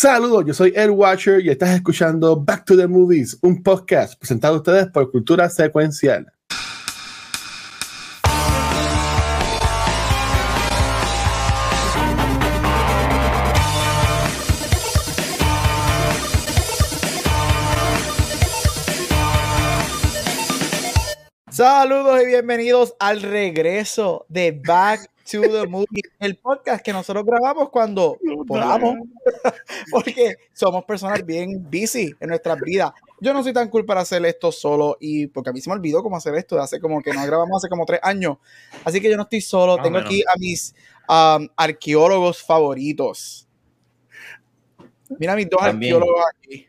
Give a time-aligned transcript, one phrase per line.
[0.00, 4.54] Saludos, yo soy Ed Watcher y estás escuchando Back to the Movies, un podcast presentado
[4.54, 6.32] a ustedes por Cultura Secuencial.
[21.58, 27.70] Saludos y bienvenidos al regreso de Back to the Movie, el podcast que nosotros grabamos
[27.70, 28.16] cuando
[28.46, 28.94] podamos,
[29.90, 32.92] porque somos personas bien busy en nuestras vidas.
[33.20, 35.74] Yo no soy tan cool para hacer esto solo y porque a mí se me
[35.74, 38.36] olvidó cómo hacer esto, de hace como que no grabamos hace como tres años.
[38.84, 40.76] Así que yo no estoy solo, tengo aquí a mis
[41.08, 43.48] um, arqueólogos favoritos.
[45.18, 46.67] Mira mis dos arqueólogos aquí.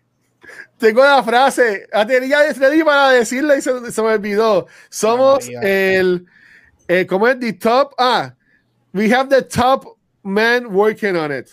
[0.79, 4.67] Tengo la frase, tenía ready para decirle y se, se me olvidó.
[4.89, 6.25] Somos el,
[6.87, 7.39] el, ¿cómo es?
[7.39, 8.33] The top, ah,
[8.93, 11.49] we have the top men working on it.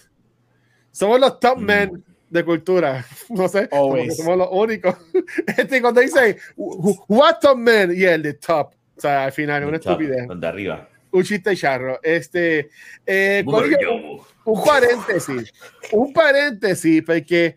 [0.93, 1.65] Somos los top mm.
[1.65, 3.05] men de cultura.
[3.29, 4.95] No sé, somos los únicos.
[5.59, 7.93] Este, cuando dice, what top men?
[7.93, 8.75] Y yeah, el de top.
[8.97, 10.27] O sea, al final, una estupidez.
[10.37, 10.89] De arriba.
[11.11, 11.99] Un chiste charro.
[12.03, 12.71] Este,
[13.05, 15.53] eh, un, paréntesis.
[15.93, 17.57] Un paréntesis, porque eh,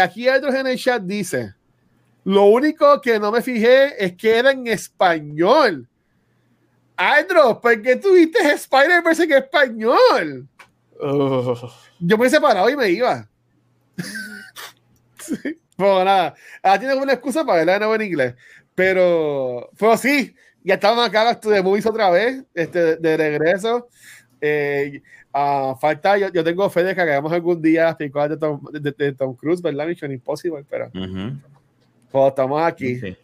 [0.00, 1.54] aquí otros en el chat dice,
[2.24, 5.88] lo único que no me fijé es que era en español.
[6.96, 10.48] Andro, ¿por qué tuviste Spider-Verse en español?
[12.00, 13.28] Yo me he separado y me iba.
[15.18, 15.58] sí.
[15.76, 16.34] Bueno, nada.
[16.60, 18.34] Ahora tienes una excusa para verla de nuevo en inglés.
[18.74, 20.34] Pero, pero sí,
[20.64, 23.88] ya estamos acá de movies otra vez, este, de, regreso.
[24.40, 25.02] Eh,
[25.34, 28.60] uh, falta, yo, yo, tengo fe de que hagamos algún día las películas de Tom,
[28.72, 29.86] de, de Tom Cruise, ¿verdad?
[29.86, 31.40] Mission Impossible, pero uh -huh.
[32.10, 33.00] pues, estamos aquí.
[33.00, 33.16] Sí.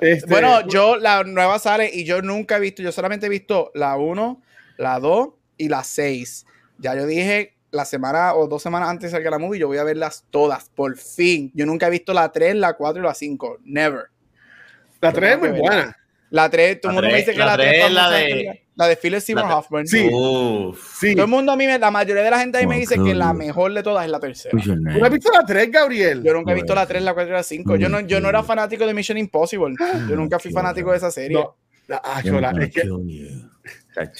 [0.00, 3.70] Este, bueno, yo la nueva sale y yo nunca he visto, yo solamente he visto
[3.74, 4.42] la 1,
[4.78, 6.46] la 2 y la 6.
[6.78, 9.78] Ya yo dije la semana o dos semanas antes de salga la movie, yo voy
[9.78, 11.50] a verlas todas, por fin.
[11.54, 13.58] Yo nunca he visto la 3, la 4 y la 5.
[13.64, 14.04] Never.
[15.00, 15.96] La 3 es muy buena.
[16.30, 18.63] La 3, todo el mundo me dice que la 3 es la de...
[18.76, 19.86] La de Philip Seymour Hoffman.
[19.86, 20.10] Sí.
[20.98, 21.14] sí.
[21.14, 23.14] Todo el mundo a mí, la mayoría de la gente a mí me dice que
[23.14, 24.58] la mejor de todas es la tercera.
[24.62, 26.22] ¿Tú no has visto la 3, Gabriel?
[26.24, 27.76] Yo nunca he visto la 3, la 4 y la 5.
[27.76, 29.74] Yo no, yo no era fanático de Mission Impossible.
[30.08, 31.38] Yo nunca fui fanático de esa serie.
[31.38, 31.56] No.
[32.02, 32.82] Ah, chola, es que...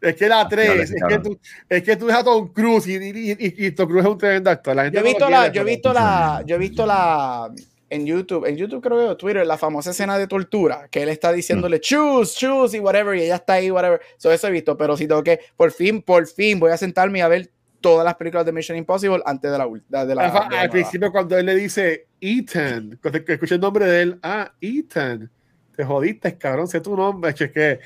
[0.00, 2.94] Es que la 3, es que tú, es que tú ves a Tom Cruise y,
[2.94, 4.74] y, y, y Tom Cruise es un tremendo actor.
[4.74, 7.52] La yo he visto la, yo he visto la, yo he visto la,
[7.88, 11.32] en YouTube, en YouTube creo que Twitter, la famosa escena de tortura, que él está
[11.32, 14.00] diciéndole choose, choose y whatever, y ella está ahí, whatever.
[14.16, 17.22] So, eso he visto, pero si tengo que, por fin, por fin, voy a sentarme
[17.22, 19.66] a ver todas las películas de Mission Impossible antes de la
[20.04, 23.60] de la, Ajá, de la Al principio, cuando él le dice Ethan, cuando escucha el
[23.60, 25.30] nombre de él, ah, Ethan,
[25.76, 27.78] te jodiste, cabrón, sé tu nombre, que, que,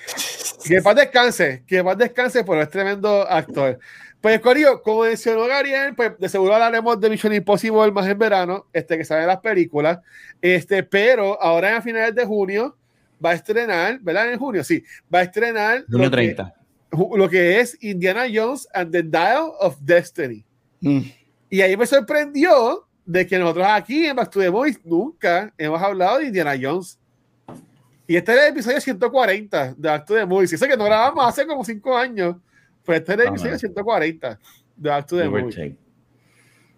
[0.64, 3.78] que paz descanse, que paz descanse, pero es tremendo actor.
[4.20, 8.66] Pues, Corio, como mencionó Gabriel, pues de seguro hablaremos de Mission Impossible más en verano,
[8.72, 10.00] este, que sale las películas.
[10.42, 12.76] Este, pero ahora a finales de junio
[13.24, 14.32] va a estrenar, ¿verdad?
[14.32, 15.84] En junio, sí, va a estrenar.
[15.86, 16.54] Junio lo 30.
[16.90, 20.44] Que, lo que es Indiana Jones and the Dial of Destiny.
[20.80, 21.00] Mm.
[21.48, 25.80] Y ahí me sorprendió de que nosotros aquí en Back to the Boys nunca hemos
[25.80, 26.98] hablado de Indiana Jones.
[28.06, 30.26] Y este es el episodio 140 de Back to the.
[30.42, 32.36] Y eso que no grabamos hace como cinco años.
[32.90, 34.40] Pues este es el episodio 140
[34.74, 35.76] de Back to the Movie.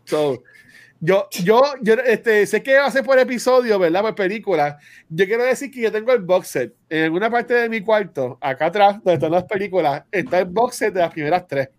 [0.04, 0.42] So,
[1.00, 4.02] yo, yo, yo este, sé que va a ser por episodio, ¿verdad?
[4.02, 4.78] Por película.
[5.08, 6.74] Yo quiero decir que yo tengo el box set.
[6.90, 10.76] En alguna parte de mi cuarto, acá atrás, donde están las películas, está el box
[10.76, 11.70] set de las primeras tres.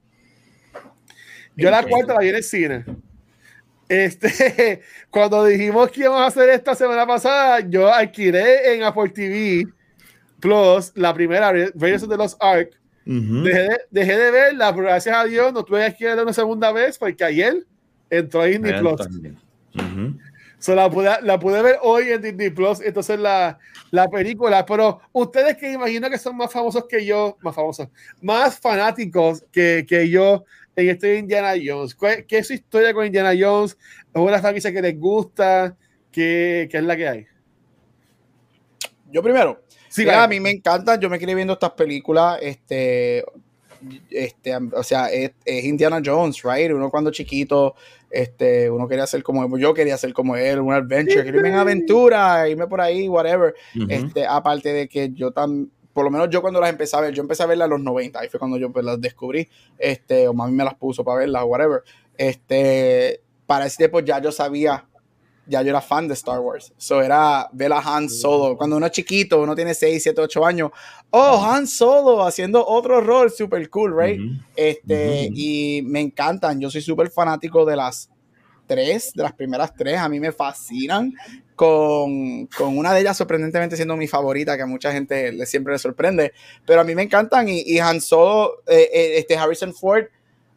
[1.56, 2.86] Yo la cuarta la vi en el cine.
[3.88, 9.68] Este, cuando dijimos que íbamos a hacer esta semana pasada, yo alquilé en Apple TV
[10.40, 13.44] Plus la primera Raiders de los Ark Uh -huh.
[13.44, 16.72] dejé, de, dejé, de, verla, pero gracias a Dios no tuve que verla una segunda
[16.72, 17.66] vez porque ayer
[18.10, 19.02] entró a Disney Plus.
[19.02, 20.20] Uh -huh.
[20.58, 23.60] so, la, pude, la pude ver hoy en Disney Plus, entonces la,
[23.92, 24.66] la película.
[24.66, 27.88] Pero ustedes que imagino que son más famosos que yo, más famosos,
[28.22, 31.96] más fanáticos que, que yo en este Indiana Jones.
[31.96, 33.78] ¿Qué, ¿Qué, es su historia con Indiana Jones?
[34.14, 35.76] ¿Es una franquicia que les gusta?
[36.12, 37.28] ¿Qué, ¿Qué es la que hay?
[39.12, 39.63] Yo primero.
[39.94, 43.24] Sí, a mí me encantan, yo me quedé viendo estas películas, este,
[44.10, 46.72] este, o sea, es, es, Indiana Jones, right?
[46.72, 47.76] Uno cuando chiquito,
[48.10, 51.56] este, uno quería ser como yo quería ser como él, un adventure, quería irme en
[51.56, 53.54] aventura, irme por ahí, whatever.
[53.76, 53.92] Uh -huh.
[53.92, 57.14] Este, aparte de que yo tan, por lo menos yo cuando las empecé a ver,
[57.14, 59.48] yo empecé a verlas a los 90, ahí fue cuando yo pues, las descubrí,
[59.78, 61.84] este, o mami me las puso para verlas, whatever.
[62.18, 64.88] Este, para ese tiempo ya yo sabía
[65.46, 66.74] ya yo era fan de Star Wars.
[66.78, 68.58] So era ver a Han Solo.
[68.58, 70.72] Cuando uno es chiquito, uno tiene 6, 7, 8 años.
[71.10, 74.22] Oh, Han Solo haciendo otro rol super cool, right?
[74.56, 76.60] Este, y me encantan.
[76.60, 78.10] Yo soy súper fanático de las
[78.68, 79.98] tres, de las primeras tres.
[80.00, 81.14] A mí me fascinan.
[81.56, 85.74] Con, con, una de ellas sorprendentemente siendo mi favorita, que a mucha gente le, siempre
[85.74, 86.34] le sorprende.
[86.66, 87.48] Pero a mí me encantan.
[87.50, 90.06] Y, y Han Solo, eh, eh, este Harrison Ford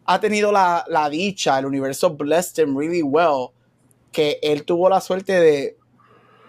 [0.07, 3.51] ha tenido la, la dicha, el universo blessed him really well
[4.17, 5.77] que él tuvo la suerte de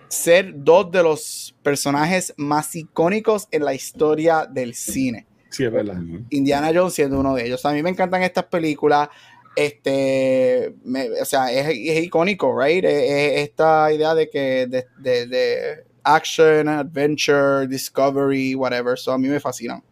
[0.08, 5.28] ser dos de los personajes más icónicos en la historia del cine.
[5.50, 5.98] Sí, es verdad.
[6.30, 7.66] Indiana Jones siendo uno de ellos.
[7.66, 9.10] A mí me encantan estas películas.
[9.54, 10.75] Este,
[11.22, 12.86] o sea, es, icónico, right?
[12.86, 18.98] esta idea de que de, de, action, adventure, discovery, whatever.
[18.98, 19.84] So a mí me fascinan.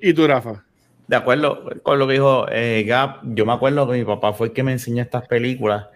[0.00, 0.64] ¿Y tú, Rafa?
[1.08, 4.46] De acuerdo con lo que dijo eh, Gap, yo me acuerdo que mi papá fue
[4.46, 5.88] el que me enseñó estas películas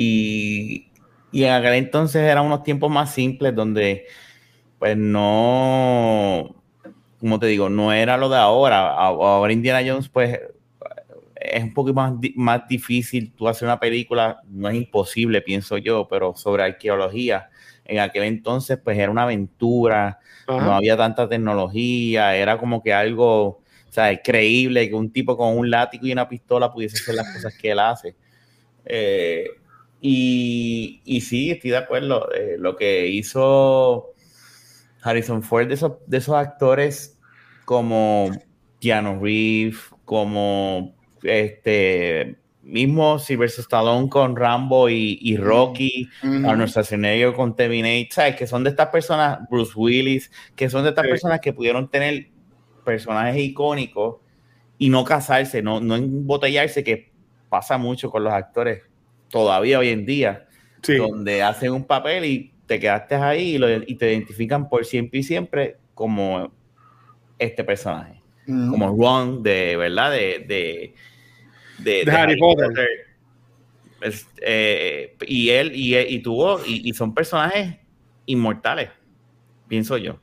[0.00, 0.86] y,
[1.32, 4.06] en aquel entonces eran unos tiempos más simples donde,
[4.78, 6.54] pues no,
[7.18, 8.90] como te digo, no era lo de ahora.
[8.94, 10.38] Ahora Indiana Jones, pues
[11.34, 16.06] es un poco más, más difícil tú hacer una película, no es imposible, pienso yo,
[16.08, 17.50] pero sobre arqueología.
[17.84, 23.46] En aquel entonces, pues era una aventura, no había tanta tecnología, era como que algo,
[23.46, 27.32] o sea, creíble que un tipo con un látigo y una pistola pudiese hacer las
[27.32, 28.14] cosas que él hace.
[28.84, 29.48] Eh,
[30.00, 32.32] y, y sí, estoy de acuerdo.
[32.32, 34.14] Eh, lo que hizo
[35.02, 37.18] Harrison Ford de esos, de esos actores
[37.64, 38.30] como
[38.80, 48.12] Keanu Reeves, como este mismo Sylvester Stallone con Rambo y, Rocky, Arnold Schwarzenegger con Terminator,
[48.12, 48.36] ¿sabes?
[48.36, 52.28] Que son de estas personas, Bruce Willis, que son de estas personas que pudieron tener
[52.84, 54.16] personajes icónicos
[54.76, 57.10] y no casarse, no, no embotellarse, que
[57.48, 58.82] pasa mucho con los actores
[59.30, 60.46] todavía hoy en día,
[60.86, 65.76] donde hacen un papel y te quedaste ahí y, te identifican por siempre y siempre
[65.94, 66.52] como
[67.38, 70.12] este personaje, como Ron de, ¿verdad?
[70.12, 70.94] De,
[71.78, 72.70] de, Harry, Potter.
[74.42, 77.76] Eh, y él, y, y tuvo, y, son personajes
[78.26, 78.90] inmortales,
[79.66, 80.20] pienso yo.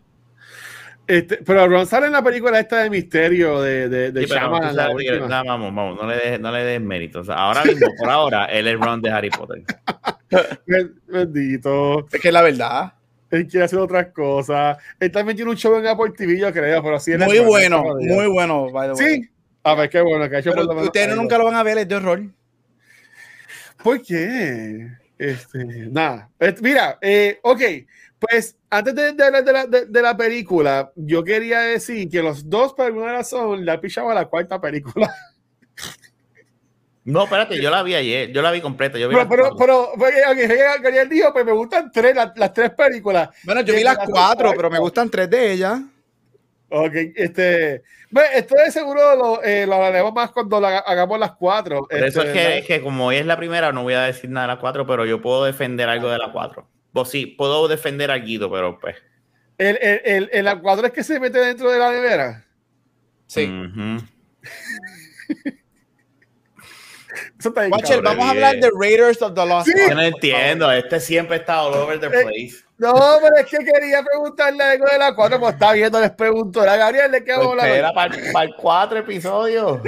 [1.07, 6.01] Este, pero Ron sale en la película esta de misterio de, de, de vamos, vamos,
[6.01, 7.29] no le des, no le des méritos.
[7.29, 9.63] ahora mismo, por ahora, él es Ron de Harry Potter.
[11.07, 12.07] Bendito.
[12.11, 12.93] Es que es la verdad.
[13.29, 14.77] Él quiere hacer otras cosas.
[14.99, 17.19] Él también tiene un show en Apple TV, yo creo, pero así es.
[17.19, 18.71] Muy bueno, muy bueno.
[18.95, 19.29] sí.
[19.63, 20.29] A ver, qué bueno.
[20.29, 22.23] Que ha hecho ustedes nunca lo van a ver, es de horror.
[23.83, 24.89] ¿Por qué?
[25.17, 26.29] Este, nada.
[26.61, 27.61] Mira, eh, ok.
[28.19, 32.73] Pues antes de, hablar de la, de, la, película, yo quería decir que los dos,
[32.73, 35.13] por alguna razón, la pichaba la cuarta película.
[37.05, 38.97] No, espérate, yo la vi ayer, yo la vi completa.
[38.97, 43.29] Yo vi pero, pero, pero, porque, dijo, pues me gustan tres, las, tres películas.
[43.43, 45.81] Bueno, yo vi las cuatro, pero me gustan tres de ellas.
[46.69, 47.83] Ok, este.
[48.09, 51.87] Bueno, esto de seguro lo, eh, lo hablaremos más cuando hagamos las cuatro.
[51.87, 54.29] Por eso es este, que, que, como hoy es la primera, no voy a decir
[54.29, 56.67] nada de las cuatro, pero yo puedo defender algo de las cuatro.
[56.91, 58.95] Pues sí, puedo defender a Guido, pero pues.
[59.57, 62.45] ¿El, el, el, es que se mete dentro de la nevera?
[63.27, 63.49] Sí.
[67.53, 69.89] Vamos a hablar de Raiders of the Lost Ark.
[69.89, 72.63] Yo no entiendo, este siempre está all over the eh, place.
[72.77, 76.61] no, pero es que quería preguntarle algo de la 4, pues está viendo, les pregunto.
[76.61, 79.81] A Gabriel le quedó pues Espera para, para el 4 episodio.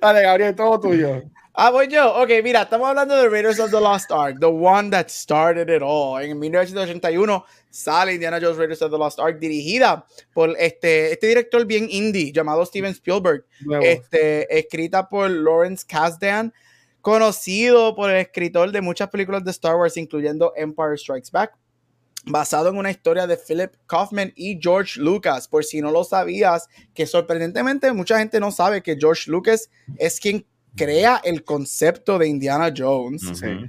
[0.00, 1.22] Dale, Gabriel, todo tuyo.
[1.58, 2.14] Ah, voy yo.
[2.16, 5.82] Ok, mira, estamos hablando de Raiders of the Lost Ark, the one that started it
[5.82, 6.20] all.
[6.20, 7.44] En 1981
[7.76, 12.32] sale Indiana Jones Raiders of the Lost Ark, dirigida por este, este director bien indie
[12.32, 13.44] llamado Steven Spielberg,
[13.82, 16.52] este, escrita por Lawrence Kasdan,
[17.00, 21.52] conocido por el escritor de muchas películas de Star Wars, incluyendo Empire Strikes Back
[22.26, 25.48] basado en una historia de Philip Kaufman y George Lucas.
[25.48, 30.20] Por si no lo sabías, que sorprendentemente mucha gente no sabe que George Lucas es
[30.20, 30.44] quien
[30.76, 33.22] crea el concepto de Indiana Jones.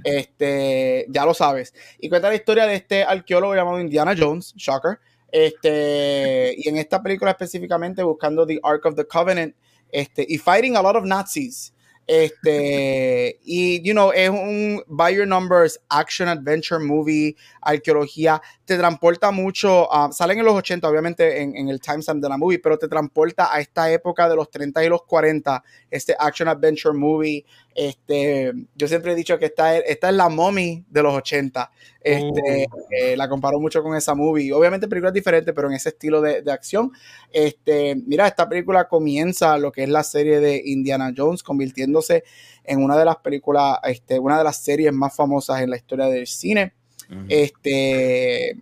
[0.04, 1.74] Este, ya lo sabes.
[1.98, 4.98] Y cuenta la historia de este arqueólogo llamado Indiana Jones, shocker.
[5.30, 9.54] Este, y en esta película específicamente buscando The Ark of the Covenant,
[9.90, 11.72] este, y fighting a lot of Nazis.
[12.08, 19.30] Este, y, you know, es un by your numbers action adventure movie, arqueología, te transporta
[19.30, 22.88] mucho, salen en los 80, obviamente, en, en el timestamp de la movie, pero te
[22.88, 27.44] transporta a esta época de los 30 y los 40, este action adventure movie.
[27.74, 31.70] Este, yo siempre he dicho que esta, esta es la mommy de los 80.
[32.00, 32.86] Este, oh.
[32.90, 34.52] eh, la comparo mucho con esa movie.
[34.52, 36.92] Obviamente, películas diferentes, pero en ese estilo de, de acción.
[37.32, 42.24] Este, mira, esta película comienza lo que es la serie de Indiana Jones, convirtiéndose
[42.64, 46.06] en una de las películas, este, una de las series más famosas en la historia
[46.06, 46.74] del cine.
[47.30, 48.58] Este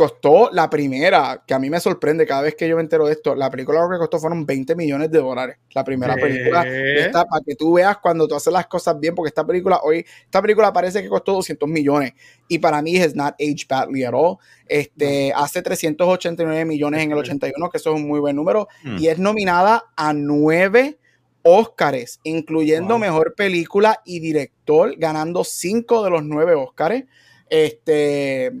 [0.00, 3.12] costó la primera, que a mí me sorprende cada vez que yo me entero de
[3.12, 5.58] esto, la película lo que costó fueron 20 millones de dólares.
[5.74, 9.28] La primera película, esta, para que tú veas cuando tú haces las cosas bien, porque
[9.28, 12.14] esta película hoy, esta película parece que costó 200 millones
[12.48, 14.38] y para mí es not age badly at all.
[14.66, 18.96] Este, hace 389 millones en el 81, que eso es un muy buen número, hmm.
[19.00, 20.96] y es nominada a nueve
[21.42, 27.04] Óscares, incluyendo mejor película y director, ganando cinco de los nueve Óscares.
[27.50, 28.52] Este,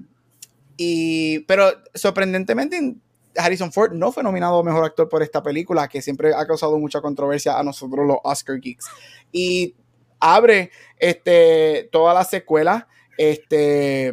[0.82, 2.94] y, pero sorprendentemente,
[3.36, 7.02] Harrison Ford no fue nominado mejor actor por esta película, que siempre ha causado mucha
[7.02, 8.86] controversia a nosotros los Oscar Geeks.
[9.30, 9.74] Y
[10.20, 12.86] abre este, todas las secuelas,
[13.18, 14.10] este,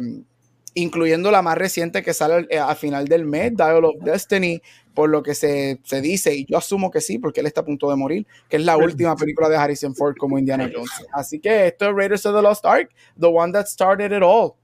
[0.74, 4.60] incluyendo la más reciente que sale eh, al, final del mes, Dial of Destiny,
[4.92, 7.64] por lo que se, se, dice, y yo asumo que sí, porque él está a
[7.64, 10.90] punto de morir, que es la última película de Harrison Ford como Indiana Jones.
[11.14, 14.56] Así que esto es Raiders of the Lost Ark, the one that started it all.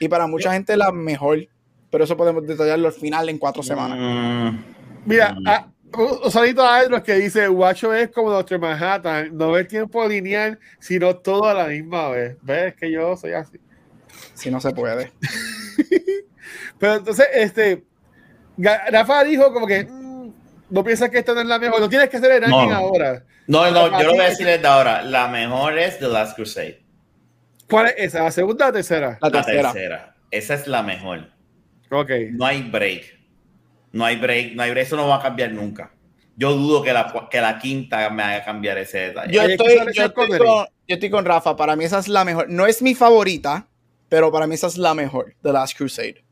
[0.00, 1.46] Y para mucha gente la mejor.
[1.90, 3.98] Pero eso podemos detallarlo al final en cuatro semanas.
[4.00, 4.58] Mm.
[5.06, 5.48] Mira, mm.
[5.48, 10.06] a, un salito a los que dice, Guacho es como Doctor Manhattan, no ve tiempo
[10.06, 12.36] lineal, sino todo a la misma vez.
[12.42, 13.58] ¿Ves que yo soy así?
[14.34, 15.12] Si no se puede.
[16.78, 17.84] Pero entonces, este,
[18.58, 20.32] Rafa dijo como que mm,
[20.70, 23.24] no piensas que esta no es la mejor, no tienes que hacer el ranking ahora.
[23.46, 25.02] No, no, yo lo voy a decir desde ahora.
[25.02, 26.80] La mejor es The Last Crusade.
[27.68, 28.24] ¿Cuál es esa?
[28.24, 29.18] ¿La segunda o la tercera?
[29.20, 30.14] La tercera.
[30.30, 31.30] Esa es la mejor.
[31.90, 32.10] Ok.
[32.32, 33.18] No hay break.
[33.92, 34.54] No hay break.
[34.54, 34.86] No hay break.
[34.86, 35.92] Eso no va a cambiar nunca.
[36.36, 39.32] Yo dudo que la, que la quinta me haga cambiar ese detalle.
[39.32, 41.56] Yo estoy, yo, estoy con, yo estoy con Rafa.
[41.56, 42.50] Para mí esa es la mejor.
[42.50, 43.68] No es mi favorita,
[44.08, 45.34] pero para mí esa es la mejor.
[45.42, 46.25] The Last Crusade.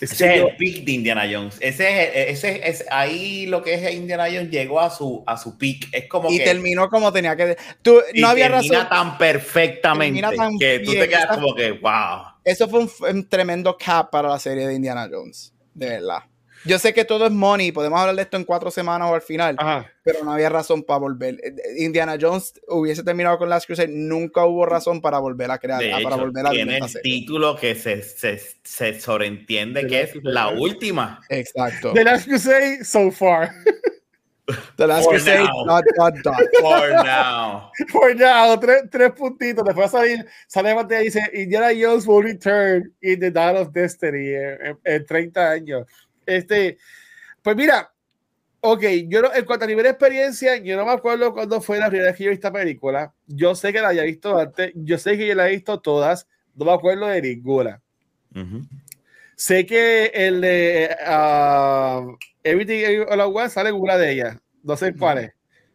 [0.00, 1.56] Ese es el peak de Indiana Jones.
[1.60, 5.56] Ese es, ese es, ahí lo que es Indiana Jones llegó a su, a su
[5.56, 5.88] peak.
[5.92, 7.56] Es como y terminó como tenía que.
[7.80, 10.22] Tú, no había termina tan perfectamente
[10.58, 12.34] que tú te quedas como que, wow.
[12.42, 15.52] Eso fue un, tremendo cap para la serie de Indiana Jones.
[15.72, 16.24] De verdad.
[16.64, 19.20] Yo sé que todo es money, podemos hablar de esto en cuatro semanas o al
[19.20, 19.56] final,
[20.02, 21.34] pero no había razón para volver.
[21.34, 25.58] Eh, eh, Indiana Jones hubiese terminado con Last Crusade, nunca hubo razón para volver a
[25.58, 30.48] crear, para volver a tiene el título que se, se, se sobreentiende que es la
[30.48, 31.20] última.
[31.28, 31.92] Exacto.
[31.92, 33.50] The Last Crusade so far.
[34.76, 36.36] The Last Crusade, dot, dot, dot.
[36.60, 37.70] For now.
[37.88, 39.64] For now, tres, tres puntitos.
[39.64, 44.34] Después salir, sale la y dice Indiana Jones will return in the Dawn of Destiny
[44.34, 45.86] en, en 30 años.
[46.26, 46.78] Este,
[47.42, 47.92] pues mira,
[48.60, 51.78] ok, yo no, en cuanto a nivel de experiencia, yo no me acuerdo cuándo fue
[51.78, 53.12] la primera vez que yo vi esta película.
[53.26, 56.26] Yo sé que la había visto antes, yo sé que yo la he visto todas,
[56.54, 57.82] no me acuerdo de ninguna.
[59.36, 64.76] Sé que el de uh, Everything All At Once sale en una de ellas, no
[64.76, 65.32] sé cuál es.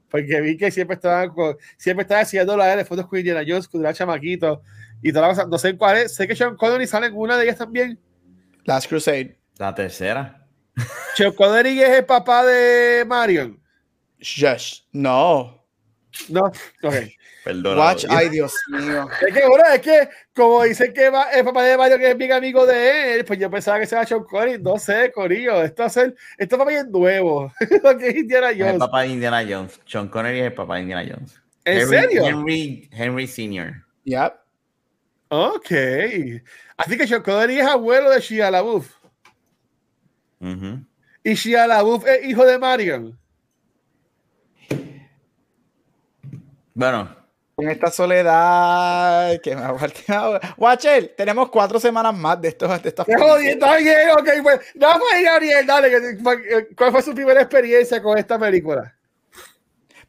[0.09, 1.31] Porque vi que siempre estaba,
[1.77, 4.63] siempre estaba haciendo la de fotos con Indiana Jones, con el chamaquito
[5.03, 5.47] y toda la cosa.
[5.47, 6.15] No sé cuál es.
[6.15, 7.99] Sé que Sean Connery sale en una de ellas también.
[8.65, 9.37] Last Crusade.
[9.57, 10.38] La tercera.
[11.15, 13.59] Chuck Connery es el papá de Marion.
[14.19, 14.85] Yes.
[14.91, 15.59] No.
[16.27, 16.41] No,
[16.83, 16.95] ok.
[17.43, 17.77] Perdón.
[17.77, 19.07] Watch, ay Dios mío.
[19.25, 22.33] Es que, bueno, es que, como dicen que va, el papá de Marion es bien
[22.33, 24.61] amigo de él, pues yo pensaba que se era Chuck Connery.
[24.61, 25.63] No sé, Corillo.
[25.63, 27.51] Esto, es el, esto es bien nuevo.
[27.83, 28.73] Lo que es Indiana Jones.
[28.73, 29.79] El papá de Indiana Jones.
[29.85, 31.41] Sean Connery es el papá de Indiana Jones.
[31.65, 32.25] ¿En serio?
[32.25, 33.85] Henry, Henry Sr.
[34.03, 34.33] Yep.
[35.29, 35.71] Ok.
[36.77, 38.98] Así que Sean Connery es abuelo de Shia LaBeouf.
[40.39, 43.19] ¿Y Shia LaBeouf es hijo de Marion?
[46.73, 47.17] Bueno.
[47.57, 49.75] En esta soledad que me ha
[50.55, 52.69] Watcher, tenemos cuatro semanas más de estos.
[52.81, 54.61] De estas está bien, ok, pues.
[54.75, 56.17] Dame ahí, Ariel, dale.
[56.73, 58.95] ¿Cuál fue su primera experiencia con esta película?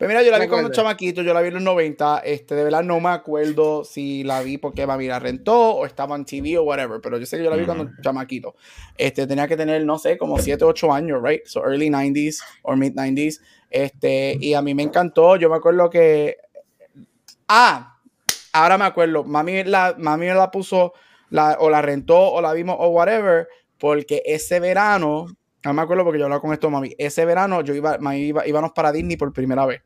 [0.00, 2.20] Pero pues mira, yo la vi con un chamaquito, yo la vi en los 90.
[2.20, 6.16] Este, de verdad no me acuerdo si la vi porque mami la rentó o estaba
[6.16, 7.02] en TV o whatever.
[7.02, 8.54] Pero yo sé que yo la vi cuando un chamaquito.
[8.96, 11.44] Este, tenía que tener, no sé, como 7, 8 años, right?
[11.44, 13.42] So early 90s o mid 90s.
[13.68, 15.36] Este, y a mí me encantó.
[15.36, 16.38] Yo me acuerdo que.
[17.46, 17.98] Ah,
[18.54, 19.24] ahora me acuerdo.
[19.24, 20.94] Mami la, mami la puso
[21.28, 23.48] la, o la rentó o la vimos o whatever.
[23.76, 25.26] Porque ese verano,
[25.62, 26.94] no me acuerdo porque yo hablaba con esto, mami.
[26.96, 29.82] Ese verano yo iba, iba, íbamos para Disney por primera vez.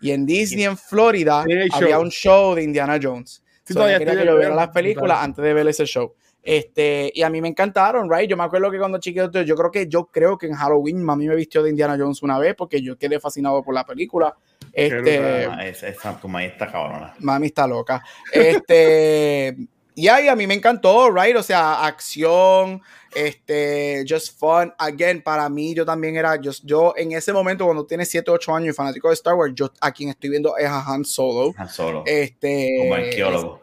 [0.00, 3.42] Y en Disney, en Florida, había un show de Indiana Jones.
[3.64, 6.14] Sí, so, quería que yo viera las películas antes de ver ese show.
[6.42, 8.28] Este, y a mí me encantaron, right?
[8.28, 11.28] Yo me acuerdo que cuando chiquito, yo creo que yo creo que en Halloween mami
[11.28, 14.34] me vistió de Indiana Jones una vez porque yo quedé fascinado por la película.
[14.72, 17.14] Este, esa, como ahí está cabrona.
[17.18, 18.02] Mami está loca.
[18.32, 19.54] Este,
[19.94, 21.36] y ahí a mí me encantó, right?
[21.36, 22.80] O sea, acción,
[23.14, 24.72] este, just fun.
[24.78, 28.54] Again, para mí, yo también era, yo, yo en ese momento, cuando tienes 7, 8
[28.54, 31.52] años y fanático de Star Wars, yo a quien estoy viendo es a Han Solo.
[31.56, 32.02] Han Solo.
[32.06, 33.60] Este, Como arqueólogo.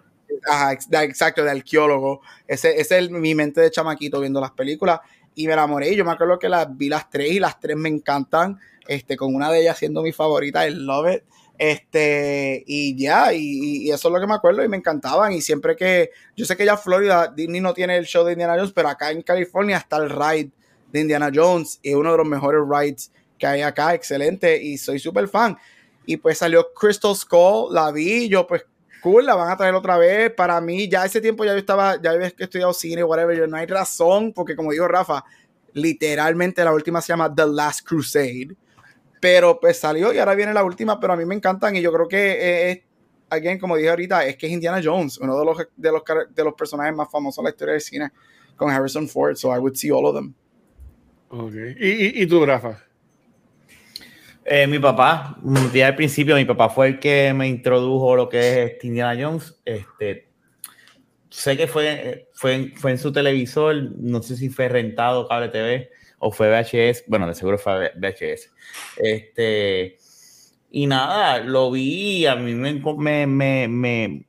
[0.47, 2.21] Ajá, exacto, de arqueólogo.
[2.47, 4.99] Ese, ese es mi mente de chamaquito viendo las películas
[5.35, 5.95] y me enamoré.
[5.95, 8.59] Yo me acuerdo que las vi las tres y las tres me encantan.
[8.87, 11.23] Este, con una de ellas siendo mi favorita, el Love It.
[11.57, 15.33] Este, y ya, y, eso es lo que me acuerdo y me encantaban.
[15.33, 18.55] Y siempre que, yo sé que ya Florida, Disney no tiene el show de Indiana
[18.55, 20.51] Jones, pero acá en California está el ride
[20.91, 24.99] de Indiana Jones y uno de los mejores rides que hay acá, excelente, y soy
[24.99, 25.57] súper fan.
[26.05, 28.65] Y pues salió Crystal Skull, la vi, yo pues
[29.01, 30.31] cool, la van a traer otra vez.
[30.31, 33.57] Para mí, ya ese tiempo ya yo estaba, ya había estudiado cine, whatever, yo, no
[33.57, 35.23] hay razón, porque como dijo Rafa,
[35.73, 38.55] literalmente la última se llama The Last Crusade
[39.19, 41.91] pero pues salió y ahora viene la última, pero a mí me encantan y yo
[41.91, 42.79] creo que es,
[43.29, 46.01] alguien, como dije ahorita, es que es Indiana Jones, uno de los, de los,
[46.33, 48.11] de los personajes más famosos de la historia del cine,
[48.55, 50.33] con Harrison Ford, so I would see all of them.
[51.29, 51.75] Okay.
[51.79, 52.83] ¿Y, y, tú, Rafa?
[54.45, 58.29] Eh, mi papá, un día al principio, mi papá fue el que me introdujo lo
[58.29, 59.59] que es este Indiana Jones.
[59.65, 60.29] Este,
[61.29, 65.89] sé que fue, fue, fue en su televisor, no sé si fue rentado cable TV
[66.19, 68.51] o fue VHS, bueno, de seguro fue VHS.
[68.97, 69.97] Este,
[70.71, 74.25] y nada, lo vi, a mí me, me, me,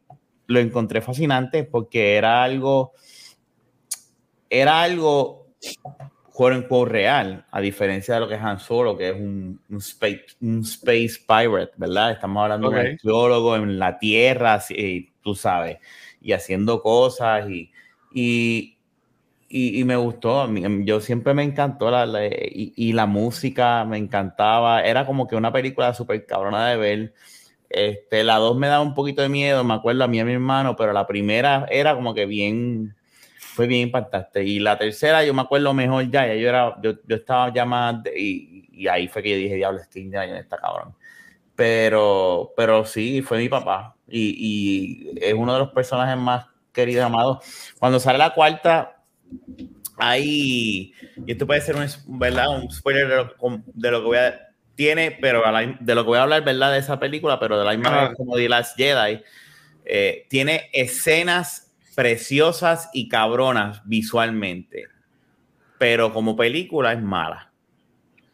[0.46, 2.92] lo encontré fascinante porque era algo,
[4.50, 5.46] era algo
[6.38, 9.78] juego en real, a diferencia de lo que es Han Solo, que es un, un,
[9.78, 12.12] space, un space pirate, ¿verdad?
[12.12, 15.78] Estamos hablando de un arqueólogo en la Tierra, y, tú sabes,
[16.20, 17.72] y haciendo cosas y,
[18.12, 18.77] y
[19.50, 20.46] y, me gustó,
[20.84, 25.94] yo siempre me encantó la, y, la música me encantaba, era como que una película
[25.94, 27.14] súper cabrona de ver.
[27.70, 30.24] Este, la dos me daba un poquito de miedo, me acuerdo a mí y a
[30.24, 32.94] mi hermano, pero la primera era como que bien,
[33.38, 34.44] fue bien impactante.
[34.44, 37.64] Y la tercera yo me acuerdo mejor ya, ya yo, era, yo, yo estaba ya
[37.64, 40.94] más, y, y, ahí fue que yo dije, diablo, este Indiana está cabrón.
[41.56, 43.96] Pero, pero sí, fue mi papá.
[44.08, 47.38] Y, y es uno de los personajes más queridos, amados.
[47.78, 48.97] Cuando sale la cuarta,
[49.98, 50.94] hay,
[51.26, 51.86] y esto puede ser un,
[52.18, 52.48] ¿verdad?
[52.50, 53.16] un spoiler de
[53.90, 55.42] lo, que voy a, tiene, pero
[55.80, 56.72] de lo que voy a hablar, ¿verdad?
[56.72, 59.20] De esa película, pero de la misma manera como de las Jedi,
[59.84, 64.86] eh, tiene escenas preciosas y cabronas visualmente,
[65.78, 67.52] pero como película es mala.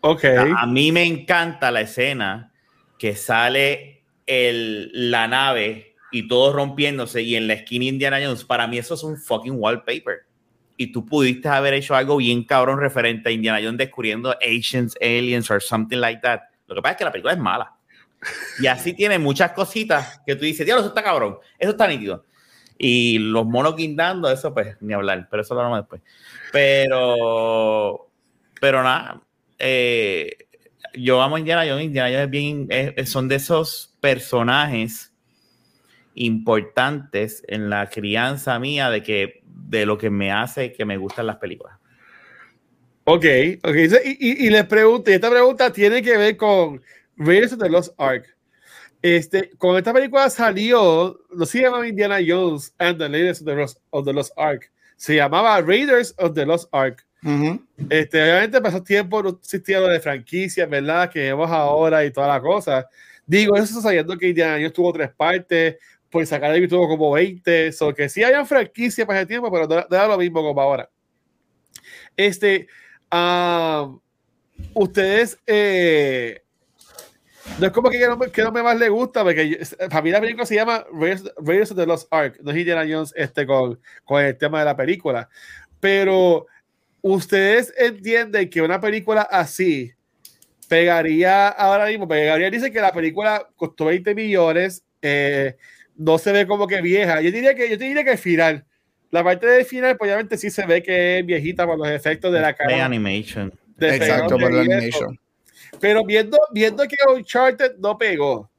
[0.01, 0.25] Ok.
[0.25, 2.53] A, mí me encanta la escena
[2.99, 8.67] que sale el, la nave y todo rompiéndose y en la esquina Indiana Jones, para
[8.67, 10.27] mí eso es un fucking wallpaper
[10.77, 15.51] y tú pudiste haber hecho algo bien cabrón referente a Indiana Jones descubriendo Asians, aliens
[15.51, 16.41] or something like that.
[16.67, 17.75] Lo que pasa es que la película es mala.
[18.61, 22.25] Y así tiene muchas cositas que tú dices, diablo, eso está cabrón, eso está nítido.
[22.77, 26.03] Y los monos guindando, eso pues ni hablar, pero eso lo hablamos después.
[26.51, 28.11] Pero,
[28.61, 29.23] pero nada,
[29.59, 30.49] eh,
[30.95, 35.13] yo amo a Indiana Jones, Indiana Jones es bien, son de esos personajes
[36.15, 41.27] importantes en la crianza mía de que de lo que me hace que me gustan
[41.27, 41.79] las películas.
[43.05, 43.25] Ok,
[43.63, 43.77] ok.
[44.05, 46.81] Y, y, les pregunto, y esta pregunta tiene que ver con
[47.17, 48.35] Raiders of the Lost Ark.
[49.03, 53.55] Este, con esta película salió, no se llamaba Indiana Jones and the Raiders of the,
[53.55, 57.05] Lost, of the Lost Ark, se llamaba Raiders of the Lost Ark.
[57.91, 61.11] este, obviamente pasó tiempo, no existía lo de franquicias, ¿verdad?
[61.11, 62.89] Que vemos ahora y toda la cosa.
[63.27, 65.77] Digo, eso sabiendo que Indiana Jones tuvo tres partes,
[66.15, 69.97] pues de tuvo como 20, so que sí había franquicia para ese tiempo, pero no,
[69.97, 70.89] era lo mismo como ahora.
[72.17, 72.69] Este,
[73.11, 73.99] uh,
[74.75, 76.41] ustedes, eh,
[77.59, 80.21] no es como que, no, que no me más le gusta, porque para mí la
[80.21, 84.23] película se llama Raiders of the Lost Ark, no es Indiana Jones este, con, con
[84.23, 85.29] el tema de la película,
[85.81, 86.47] pero
[87.03, 89.93] ustedes entienden que una película así
[90.69, 95.57] pegaría ahora mismo, pegaría, dice que la película costó 20 millones, eh,
[95.97, 97.21] no se ve como que vieja.
[97.21, 98.65] Yo diría que, yo diría que el final.
[99.11, 102.33] La parte del final, pues obviamente sí se ve que es viejita por los efectos
[102.33, 102.75] de la cara.
[102.75, 103.53] De animation.
[103.79, 105.19] Exacto, por la animation.
[105.81, 108.51] Pero viendo, viendo que Uncharted no pegó,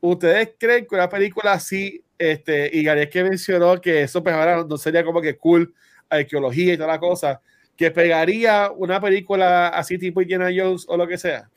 [0.00, 4.64] ¿ustedes creen que una película así, este, y Gary que mencionó que eso pues ahora
[4.68, 5.74] no sería como que cool,
[6.08, 7.40] arqueología y toda la cosa,
[7.76, 11.50] que pegaría una película así tipo Indiana Jones o lo que sea?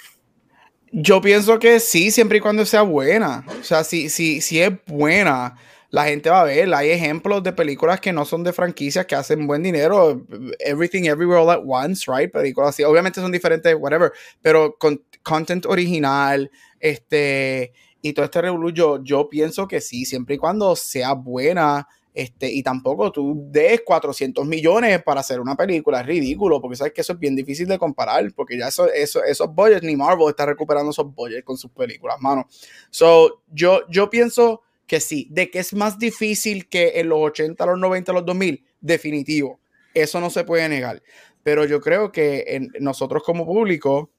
[0.99, 3.45] Yo pienso que sí, siempre y cuando sea buena.
[3.59, 5.55] O sea, si, si, si es buena,
[5.91, 6.79] la gente va a verla.
[6.79, 10.25] Hay ejemplos de películas que no son de franquicias que hacen buen dinero.
[10.57, 12.31] Everything Everywhere All at Once, right?
[12.31, 12.83] Películas así.
[12.83, 14.11] Obviamente son diferentes, whatever.
[14.41, 20.33] Pero con content original, este, y todo este revolución, yo, yo pienso que sí, siempre
[20.33, 25.99] y cuando sea buena Este, y tampoco tú des 400 millones para hacer una película,
[26.01, 29.23] es ridículo, porque sabes que eso es bien difícil de comparar, porque ya eso, eso,
[29.23, 32.47] esos budgets, ni Marvel está recuperando esos budgets con sus películas, mano.
[32.89, 37.63] So, yo, yo pienso que sí, de que es más difícil que en los 80,
[37.67, 39.59] los 90, los 2000, definitivo,
[39.93, 41.03] eso no se puede negar.
[41.43, 44.09] Pero yo creo que en, nosotros como público,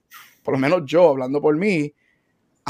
[0.45, 1.93] por lo menos yo, hablando por mí,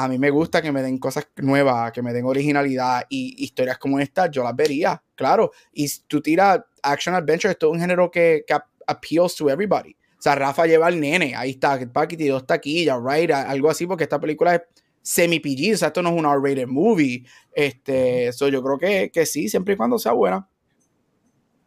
[0.00, 3.78] a mí me gusta que me den cosas nuevas, que me den originalidad y historias
[3.78, 5.50] como esta, yo las vería, claro.
[5.72, 8.56] Y tú tiras Action Adventure, es un género que, que
[8.86, 9.90] appeals to everybody.
[9.90, 14.04] O sea, Rafa lleva al nene, ahí está, Paquiti, dos taquillas, right, algo así, porque
[14.04, 14.62] esta película es
[15.02, 17.24] semi-PG, o sea, esto no es un R-rated movie.
[17.52, 20.48] Este, so yo creo que, que sí, siempre y cuando sea buena.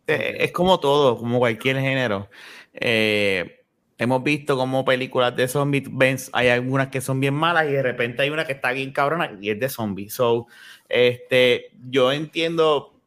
[0.07, 2.29] Eh, es como todo, como cualquier género.
[2.71, 3.60] Eh,
[4.01, 8.23] hemos visto como películas de zombies, hay algunas que son bien malas y de repente
[8.23, 10.15] hay una que está bien cabrona y es de zombies.
[10.15, 10.47] So,
[10.89, 12.99] este, yo entiendo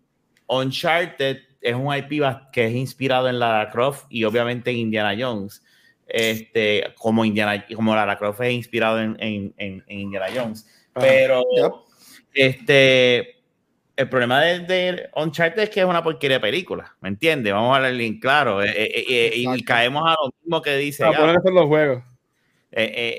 [0.47, 5.65] Uncharted es un IP que es inspirado en Lara Croft y obviamente en Indiana Jones.
[6.07, 10.65] Este, como Indiana, como Lara Croft es inspirado en, en, Indiana Jones.
[10.93, 11.43] Pero,
[12.33, 13.34] este,
[13.97, 17.53] el problema de, de, Uncharted es que es una porquería de película, ¿me entiendes?
[17.53, 18.63] Vamos a hablar bien claro.
[18.63, 21.05] Eh, eh, eh, y caemos a lo mismo que dice.
[21.05, 22.03] los juegos.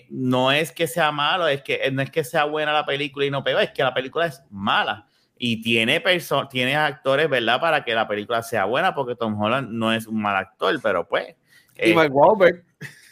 [0.09, 3.31] no es que sea malo, es que no es que sea buena la película y
[3.31, 5.07] no pega, es que la película es mala.
[5.37, 6.01] Y tiene,
[6.49, 7.59] tiene actores, ¿verdad?
[7.59, 11.07] Para que la película sea buena, porque Tom Holland no es un mal actor, pero
[11.07, 11.35] pues.
[11.77, 12.63] Y Mark Wahlberg.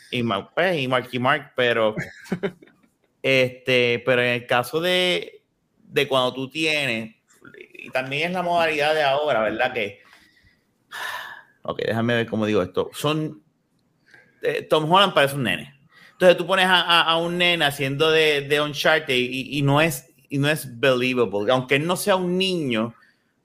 [0.09, 0.23] Y,
[0.53, 1.95] pues, y Marky Mark, pero.
[3.21, 5.43] este, pero en el caso de,
[5.79, 7.15] de cuando tú tienes
[7.83, 9.73] y también es la modalidad de ahora, ¿verdad?
[9.73, 10.01] Que.
[11.63, 12.89] Ok, déjame ver cómo digo esto.
[12.93, 13.43] Son.
[14.41, 15.75] Eh, Tom Holland parece un nene.
[16.13, 20.09] Entonces tú pones a, a, un nene haciendo de, de Uncharted y, y, no es,
[20.29, 21.51] y no es believable.
[21.51, 22.95] Aunque él no sea un niño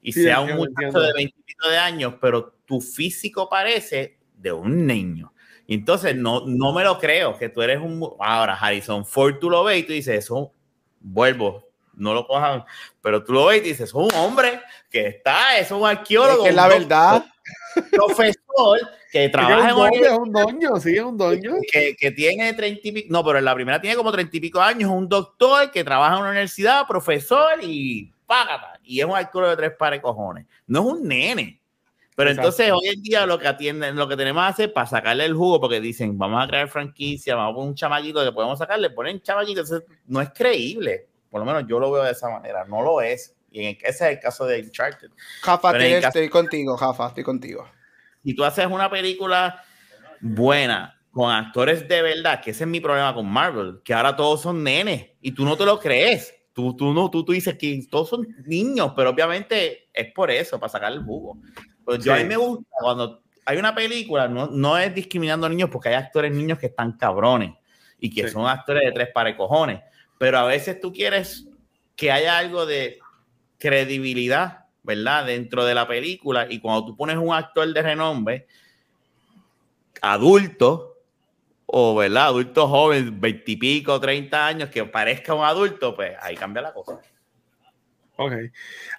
[0.01, 1.35] y sea un muchacho de 20
[1.70, 5.33] de años, pero tu físico parece de un niño.
[5.66, 8.09] Y entonces no, no me lo creo que tú eres un.
[8.20, 10.53] Ahora, Harrison Ford, tú lo ves y tú dices, eso
[11.01, 11.67] vuelvo,
[11.98, 12.64] no lo cojan,
[13.02, 16.44] pero tú lo ves y dices, es un hombre que está, es un arqueólogo.
[16.44, 17.24] Es que la verdad.
[17.90, 18.80] Profesor
[19.11, 21.54] que trabaja en Es un doño, sí, es un doño.
[21.72, 24.40] Que, que tiene treinta y pico, no, pero en la primera tiene como treinta y
[24.40, 28.78] pico años, un doctor que trabaja en una universidad, profesor y págata.
[28.82, 30.46] Y es un arqueólogo de tres pares cojones.
[30.66, 31.61] No es un nene.
[32.14, 35.24] Pero entonces hoy en día lo que atienden, lo que tenemos que hacer para sacarle
[35.24, 38.58] el jugo, porque dicen, vamos a crear franquicia, vamos a poner un chamaquito que podemos
[38.58, 39.62] sacarle, ponen chamaquito,
[40.08, 41.06] no es creíble.
[41.30, 42.64] Por lo menos yo lo veo de esa manera.
[42.64, 43.36] No lo es.
[43.50, 45.10] Y ese es el caso de Uncharted.
[45.42, 47.68] Jafa, estoy, contigo, Jafa, estoy contigo.
[48.22, 49.62] Si tú haces una película
[50.20, 54.42] buena, con actores de verdad, que ese es mi problema con Marvel, que ahora todos
[54.42, 56.34] son nenes y tú no te lo crees.
[56.52, 60.58] Tú, tú, no, tú, tú dices que todos son niños, pero obviamente es por eso,
[60.58, 61.38] para sacar el jugo.
[61.84, 65.50] Pues yo a mí me gusta cuando hay una película, no, no es discriminando a
[65.50, 67.52] niños porque hay actores niños que están cabrones
[67.98, 69.80] y que son actores de tres pares cojones
[70.18, 71.46] pero a veces tú quieres
[71.96, 72.98] que haya algo de
[73.59, 75.26] credibilidad, ¿verdad?
[75.26, 78.46] Dentro de la película y cuando tú pones un actor de renombre,
[80.00, 80.96] adulto,
[81.66, 82.26] o ¿verdad?
[82.26, 87.00] Adulto joven, veintipico, treinta años, que parezca un adulto, pues ahí cambia la cosa.
[88.16, 88.33] Ok.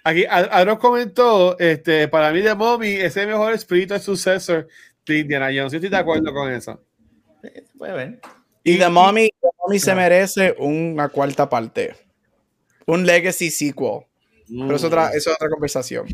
[0.03, 4.67] Aquí Adro comentó, este, para mí de Mommy es el mejor espíritu de sucesor
[5.05, 5.73] de Indiana Jones.
[5.73, 6.81] Yo estoy de acuerdo con eso.
[7.77, 8.21] puede ver.
[8.63, 9.29] Y The Mommy,
[9.77, 11.95] se merece una cuarta parte.
[12.85, 14.01] Un Legacy sequel.
[14.47, 16.07] Pero es otra, es otra conversación.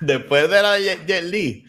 [0.00, 1.64] Después de la Jet Li.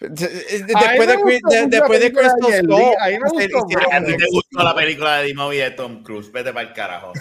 [0.00, 2.94] Después de, después de Crystal Skull.
[3.00, 6.30] A ti te gustó la película de D-Movie de Tom Cruise.
[6.30, 7.12] Vete para el carajo.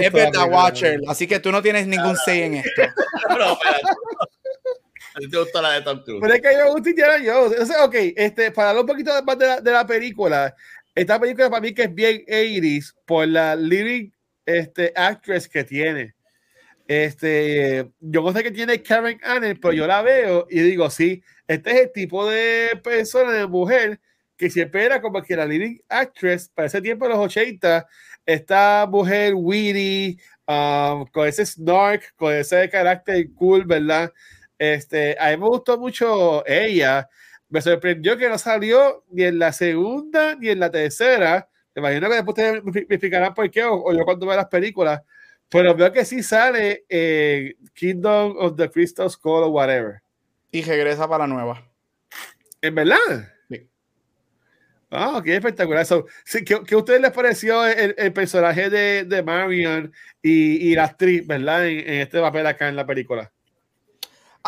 [0.00, 1.00] es verdad, Watcher.
[1.08, 2.82] Así que tú no tienes ningún say en esto.
[3.38, 6.20] no, A ti te gustó la de Tom Cruise.
[6.20, 7.70] Pero es que a mí me gusta Indiana Jones.
[7.82, 10.54] ok, este, para hablar un poquito más de la, de la película,
[10.96, 14.10] esta película para mí que es bien 80 por la living
[14.46, 16.14] este, actress que tiene.
[16.88, 21.22] Este, yo no sé que tiene Karen Anner, pero yo la veo y digo, sí,
[21.46, 24.00] este es el tipo de persona, de mujer,
[24.38, 27.86] que siempre era como que la living actress para ese tiempo de los 80,
[28.24, 34.10] esta mujer witty, um, con ese snark, con ese carácter cool, ¿verdad?
[34.58, 37.06] Este, a mí me gustó mucho ella
[37.48, 41.48] me sorprendió que no salió ni en la segunda ni en la tercera.
[41.74, 45.02] Me imagino que después ustedes me explicarán por qué o, yo cuando veo las películas.
[45.48, 46.84] Pero veo que sí sale
[47.74, 50.02] Kingdom of the Crystal Skull o whatever.
[50.50, 51.64] Y regresa para la nueva.
[52.60, 52.96] ¿En verdad?
[53.48, 53.68] Sí.
[54.90, 55.86] Ah, qué espectacular.
[56.44, 61.68] ¿qué, a ustedes les pareció el, personaje de, de Marion y, y, la actriz, verdad,
[61.68, 63.32] en, en este papel acá en la película?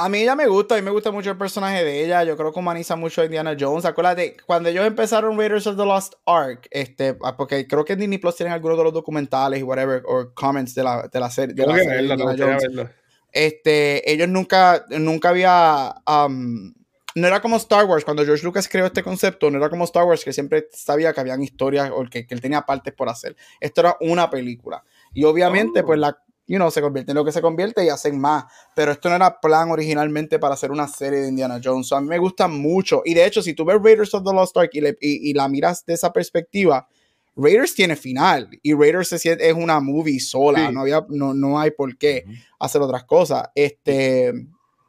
[0.01, 2.23] A mí ella me gusta, a mí me gusta mucho el personaje de ella.
[2.23, 3.85] Yo creo que humaniza mucho a Indiana Jones.
[3.85, 8.19] Acuérdate, cuando ellos empezaron Raiders of the Lost Ark, este, ah, porque creo que Disney
[8.19, 11.53] Plus tienen algunos de los documentales y whatever, o comments de la, de la, serie,
[11.53, 12.91] de la serie Indiana Jones.
[13.33, 15.97] Este, ellos nunca, nunca había.
[16.07, 16.73] Um,
[17.17, 20.05] no era como Star Wars, cuando George Lucas creó este concepto, no era como Star
[20.05, 23.35] Wars, que siempre sabía que habían historias o que, que él tenía partes por hacer.
[23.59, 24.85] Esto era una película.
[25.13, 26.03] Y obviamente, pues oh.
[26.03, 28.45] la you know, se convierte en lo que se convierte y hacen más.
[28.75, 31.93] Pero esto no era plan originalmente para hacer una serie de Indiana Jones.
[31.93, 33.03] a mí me gusta mucho.
[33.05, 35.85] Y de hecho, si tú ves Raiders of the Lost Ark y, y, la miras
[35.85, 36.89] de esa perspectiva,
[37.37, 40.73] Raiders tiene final y Raiders es una movie sola.
[40.73, 42.25] No, había, no, no hay por qué
[42.59, 43.49] hacer otras cosas.
[43.55, 44.33] Este.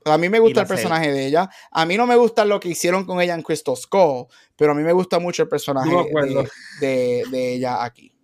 [0.06, 1.50] A mí me gusta el personaje de ella.
[1.72, 4.76] A mí no me gusta lo que hicieron con ella en Crystal Skull, pero a
[4.76, 5.92] mí me gusta mucho el personaje
[6.80, 8.19] de, de ella aquí.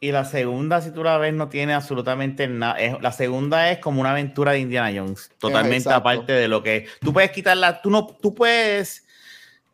[0.00, 2.76] Y la segunda, si tú la ves, no tiene absolutamente nada.
[3.00, 7.12] La segunda es como una aventura de Indiana Jones, totalmente aparte de lo que Tú
[7.12, 9.04] puedes quitarla, tú no, tú puedes,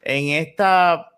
[0.01, 1.11] en esta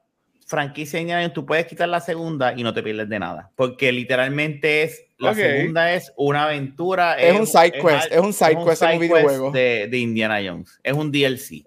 [0.45, 3.51] franquicia de Indiana Jones, tú puedes quitar la segunda y no te pierdes de nada.
[3.55, 7.15] Porque literalmente es, la segunda es una aventura.
[7.15, 9.51] Es, un side quest, es, un side quest en un videojuego.
[9.53, 11.65] De, de, Indiana Jones, es un DLC.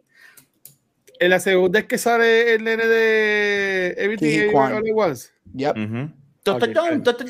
[1.21, 5.29] En la segunda es que sale el nene de Everything All At Once.
[5.53, 5.75] Yep.
[5.75, 6.73] Doctor Jones, Doctor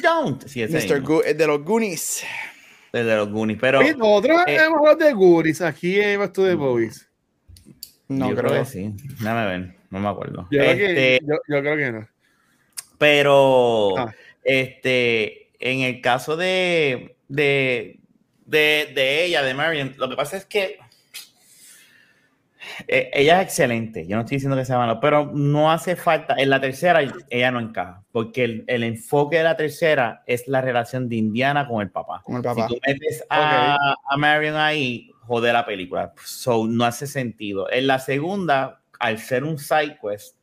[0.01, 0.51] Jones.
[0.51, 1.01] Sí, Mr.
[1.01, 2.23] Go de los Goonies.
[2.91, 3.81] De los Goonies, pero.
[3.81, 7.07] nosotros eh, hemos hablado de Goonies aquí en Back to the Movies.
[8.07, 8.51] No yo creo.
[8.51, 8.91] que sí.
[9.19, 10.47] Déjame ver, no me acuerdo.
[10.49, 12.07] Yo, creo, que, este, yo, creo que no.
[12.97, 14.13] Pero, ah.
[14.43, 17.99] este, en el caso de, de,
[18.45, 20.79] de, de ella, de Marion, lo que pasa es que
[22.87, 26.35] eh, ella es excelente, yo no estoy diciendo que sea malo, pero no hace falta,
[26.37, 31.07] en la tercera ella no encaja, porque el, enfoque de la tercera es la relación
[31.09, 32.21] de Indiana con el papá.
[32.23, 32.67] Con el papá.
[32.67, 33.77] Si tú metes a,
[34.09, 37.69] a Marion ahí, jode la película, so, no hace sentido.
[37.71, 40.35] En la segunda, al ser un side quest,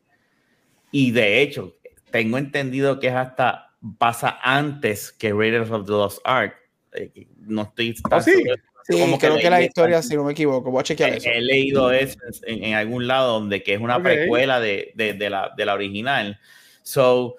[0.90, 1.74] y de hecho,
[2.10, 3.66] tengo entendido que es hasta
[3.98, 6.54] pasa antes que Raiders of the Lost Ark,
[6.92, 8.44] eh, no estoy ¿Oh, sí?
[8.88, 11.28] Sí, como creo que, la historia, si no me equivoco, voy a chequear eso.
[11.28, 15.52] He leído eso en, algún lado donde que es una precuela de, de, de, la,
[15.56, 16.38] de la original.
[16.84, 17.34] So,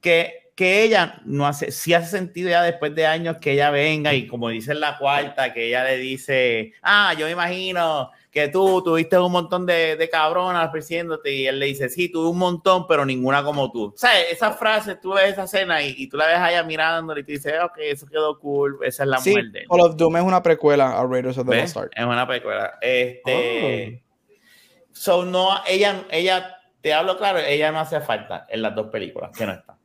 [0.00, 4.12] que, que ella no hace, sí hace sentido ya después de años que ella venga
[4.12, 8.48] y como dice en la cuarta, que ella le dice, ah, yo me imagino que
[8.48, 12.38] tú tuviste un montón de, de cabronas persiguiéndote y él le dice, sí, tuve un
[12.38, 13.92] montón, pero ninguna como tú.
[13.94, 17.20] O sea, esa frase, tú ves esa escena y, y tú la ves allá mirándole
[17.20, 19.64] y te dices, ok, eso quedó cool, esa es la sí, muerte.
[19.70, 21.92] Call of Doom es una precuela a Raiders of the Lost Ark.
[21.94, 22.74] Es una precuela.
[22.80, 24.88] Este, oh.
[24.90, 29.30] So, no, ella, ella, te hablo claro, ella no hace falta en las dos películas,
[29.38, 29.77] que no está.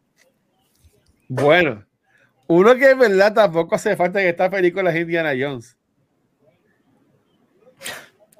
[1.28, 1.86] Bueno,
[2.48, 5.78] uno que es verdad tampoco hace falta en esta película es Indiana Jones.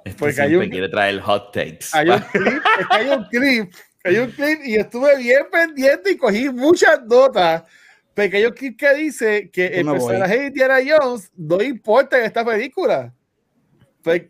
[0.04, 1.86] Este Porque hay un, quiere traer hot takes.
[1.92, 6.50] Hay un clip, hay un clip, hay un clip y estuve bien pendiente y cogí
[6.50, 7.64] muchas notas.
[8.12, 12.26] Porque hay un clip que dice que el personaje de Indiana Jones no importa en
[12.26, 13.12] esta película.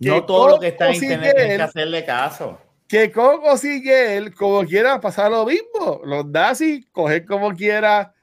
[0.00, 2.60] no todo lo que está en internet hay que hacerle caso.
[2.86, 6.00] Que Coco sigue él como quiera pasar lo mismo.
[6.04, 8.13] Los nazis coger como quiera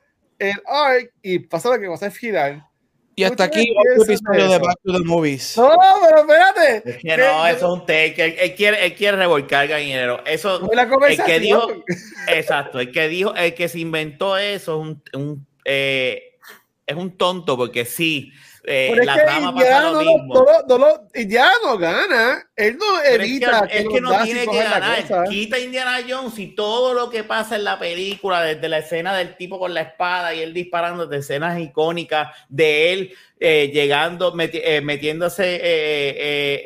[0.42, 2.66] el arc y pasa lo que va a ser final.
[3.16, 5.56] Y hasta aquí otro episodio de Back to the Movies.
[5.58, 5.70] No,
[6.02, 6.90] pero espérate.
[6.90, 8.44] Es que no, eso es un take.
[8.44, 10.26] Él, quiere, él quiere revolcar gallinero.
[10.26, 10.70] Eso.
[10.72, 11.68] el que dijo,
[12.28, 12.80] exacto.
[12.80, 16.38] El que dijo, el que se inventó eso es un, un eh,
[16.88, 18.32] es un tonto porque sí
[18.64, 20.46] eh, la trama pasa lo mismo.
[20.68, 22.48] No, no, ya no gana.
[22.56, 23.68] Él no evita.
[23.72, 25.28] Es que, no tiene que ganar.
[25.30, 29.36] Quita Indiana Jones y todo lo que pasa en la película, desde la escena del
[29.36, 34.82] tipo con la espada y él disparando, de escenas icónicas de él eh, llegando, eh,
[34.82, 35.56] metiéndose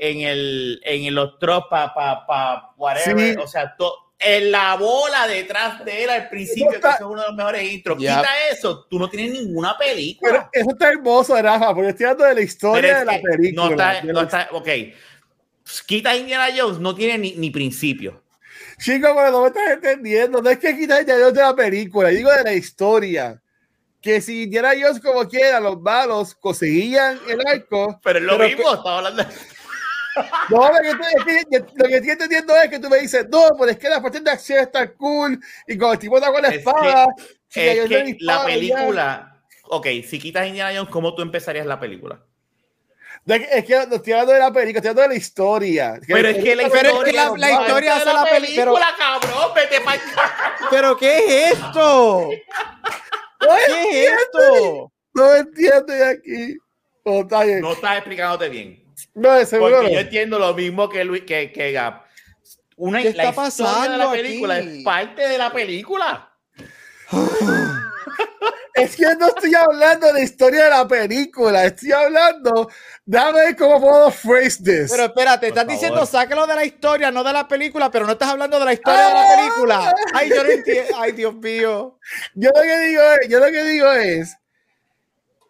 [0.02, 3.40] en, el, en los tropas para pa, whatever.
[3.40, 7.28] O sea, todo en la bola detrás de él al principio, que es uno de
[7.28, 7.98] los mejores intros.
[7.98, 10.50] Quita eso, tú no tienes ninguna película.
[10.52, 13.66] eso está hermoso, Rafa, porque estoy hablando de la historia de la película.
[13.66, 14.70] No está, no está, ok.
[15.86, 18.22] Quita Indiana Jones, no tiene ni, ni principio.
[18.80, 20.42] Chico, pero no me estás entendiendo.
[20.42, 23.42] No es que quita Indiana Jones de la película, digo de la historia.
[24.02, 28.00] Que si Indiana Jones, como quiera, los malos conseguían el arco.
[28.04, 29.30] Pero es lo mismo, estaba hablando de.
[30.50, 33.78] No, lo que, lo que estoy entendiendo es que tú me dices, no, pero es
[33.78, 37.08] que la parte de acción está cool y con el tipo de con la espada.
[37.54, 42.22] Es que, la película, ok, si quitas Indiana Jones, ¿cómo tú empezarías la película?
[43.28, 46.00] es que no estoy hablando de la película, estoy hablando de la historia.
[46.08, 49.52] Pero es que la historia, es que la, la historia hace la, la película, cabrón,
[49.56, 50.02] vete para
[50.70, 52.30] Pero ¿qué es esto?
[53.40, 54.92] ¿Qué es esto?
[55.14, 56.58] No entiendo de aquí.
[57.04, 57.62] Oh, está bien.
[57.62, 58.85] No estás explicándote bien.
[59.14, 59.78] No, de seguro.
[59.78, 62.04] Porque yo entiendo lo mismo que, Luis, que, que Gap.
[62.78, 64.78] Una, ¿Qué la está historia de pasando la película aquí?
[64.80, 66.30] es parte de la película.
[68.74, 72.70] Es que no estoy hablando de la historia de la película, estoy hablando,
[73.06, 74.92] dame ver cómo puedo phrase this.
[74.92, 78.28] Pero espérate, estás diciendo sácalo de la historia, no de la película, pero no estás
[78.28, 79.36] hablando de la historia de la Ah.
[79.38, 79.94] película.
[80.14, 80.92] Ay, yo no entiendo.
[81.00, 81.98] Ay, Dios mío.
[82.34, 84.38] yo lo que digo es, yo lo que digo es,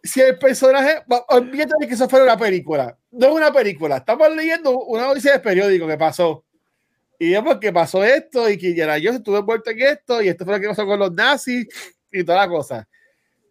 [0.05, 4.33] si el personaje, olvídate de que eso fuera una película, no es una película, estamos
[4.35, 6.43] leyendo una noticia de periódico que pasó.
[7.17, 10.55] Y vemos que pasó esto y que Jones estuvo envuelto en esto y esto fue
[10.55, 11.65] lo que pasó con los nazis
[12.11, 12.87] y toda la cosa.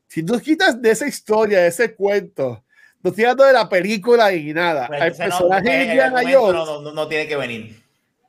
[0.06, 2.62] Si tú quitas de esa historia, de ese cuento,
[3.02, 6.54] no estoy hablando de la película y nada, Pues no, personaje pues de Indiana Jones,
[6.54, 7.83] no, no- no tiene que venir.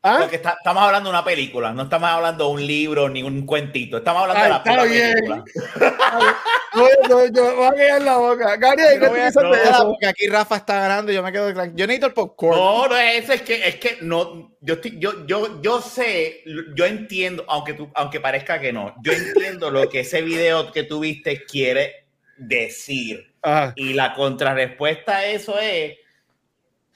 [0.05, 0.17] ¿Ah?
[0.21, 3.45] Porque está- estamos hablando de una película, no estamos hablando de un libro ni un
[3.45, 3.97] cuentito.
[3.97, 5.13] Estamos hablando Ay, de la está pura bien.
[5.13, 5.43] película.
[6.75, 8.57] No, no, yo voy a callar la boca.
[8.57, 9.87] Gabriel, Yo ¿qué no voy a piensas de eso?
[9.87, 11.77] porque aquí Rafa está ganando y yo me quedo tranquilo.
[11.77, 12.57] Yo necesito el popcorn.
[12.57, 16.43] No, no es eso, es que, es que no, yo, estoy, yo, yo, yo sé,
[16.75, 20.83] yo entiendo, aunque, tú, aunque parezca que no, yo entiendo lo que ese video que
[20.83, 23.33] tú viste quiere decir.
[23.41, 23.71] Ajá.
[23.77, 25.93] Y la contrarrespuesta a eso es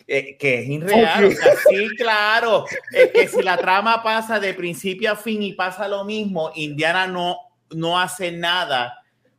[0.10, 1.26] eh, que es irreal.
[1.26, 1.32] Ok.
[1.32, 2.65] O sea, sí, claro.
[2.91, 7.08] Es que si la trama pasa de principio a fin y pasa lo mismo, Indiana
[7.08, 7.38] no,
[7.72, 8.95] no hace nada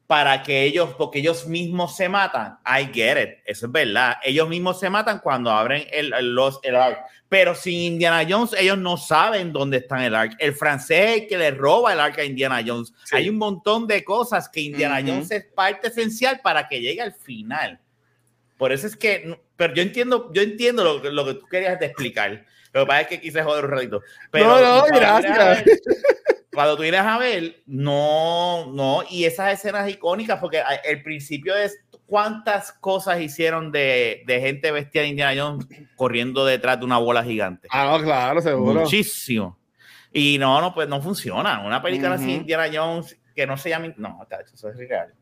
[0.07, 2.59] para que ellos, porque ellos mismos se matan.
[2.67, 3.39] I get it.
[3.45, 4.17] Eso es verdad.
[4.25, 6.99] Ellos mismos se matan cuando abren el, el- los, el arc.
[7.29, 10.35] Pero sin Indiana Jones, ellos no saben dónde está el arc.
[10.41, 12.93] El francés es el que le roba el arc a Indiana Jones.
[13.05, 13.15] Sí.
[13.15, 15.11] Hay un montón de cosas que Indiana Ujú.
[15.11, 17.79] Jones es parte esencial para que llegue al final.
[18.59, 21.79] Por eso es que, pero yo entiendo, yo entiendo lo, que- lo que tú querías
[21.79, 22.47] de explicar.
[22.73, 24.01] Lo que pasa es que quise joder un ratito.
[24.31, 25.65] Pero No, no, gracias.
[25.65, 25.81] ver-
[26.53, 31.79] Cuando tú vienes a ver, no, no, y esas escenas icónicas, porque el principio es
[32.07, 37.23] cuántas cosas hicieron de, de gente vestida de Indiana Jones corriendo detrás de una bola
[37.23, 37.69] gigante.
[37.71, 38.81] Ah, no, claro, seguro.
[38.81, 39.59] Muchísimo.
[40.13, 41.61] Y no, no, pues no funciona.
[41.65, 42.41] Una película así, Ujú.
[42.41, 43.95] Indiana Jones, que no se llame.
[43.97, 45.13] No, eso es real.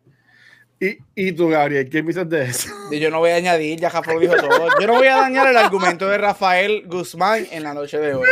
[0.81, 2.71] Y, y tú, Gabriel, ¿qué piensas de eso?
[2.93, 4.69] Y Yo no voy a añadir, ya Rafa lo dijo todo.
[4.81, 8.29] Yo no voy a dañar el argumento de Rafael Guzmán en la noche de hoy.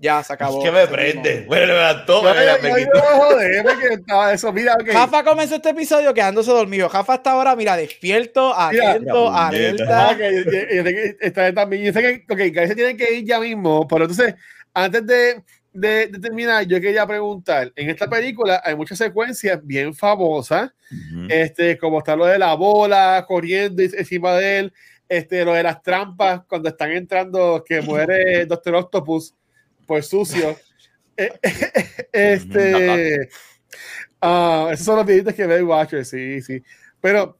[0.00, 0.58] Ya se acabó.
[0.58, 1.44] Es que me prende.
[1.48, 2.22] Bueno, me levantó.
[2.22, 3.00] Me- me quitó.
[3.00, 4.52] joder, porque estaba eso.
[4.52, 4.88] Mira, ok.
[4.92, 6.88] Rafa comenzó este episodio quedándose dormido.
[6.88, 10.16] Rafa está ahora, mira, despierto, atento, mira, Ah, alerta.
[10.16, 11.82] que yo- yo- yo sé que está también.
[11.84, 14.36] Yo sé que, ok, que se tiene que ir ya mismo, pero entonces,
[14.72, 15.42] antes de,
[15.72, 20.70] de, de terminar, yo quería preguntar: en esta película hay muchas secuencias bien famosas,
[21.28, 24.72] este, como está lo de la bola corriendo encima de él,
[25.08, 29.34] este, lo de las trampas cuando están entrando, que muere Doctor Octopus
[29.86, 30.56] por sucio.
[31.16, 31.32] Eh,
[32.12, 33.28] este,
[34.20, 36.62] ah, esos son los videitos que ve Watcher, sí, sí.
[37.00, 37.38] Pero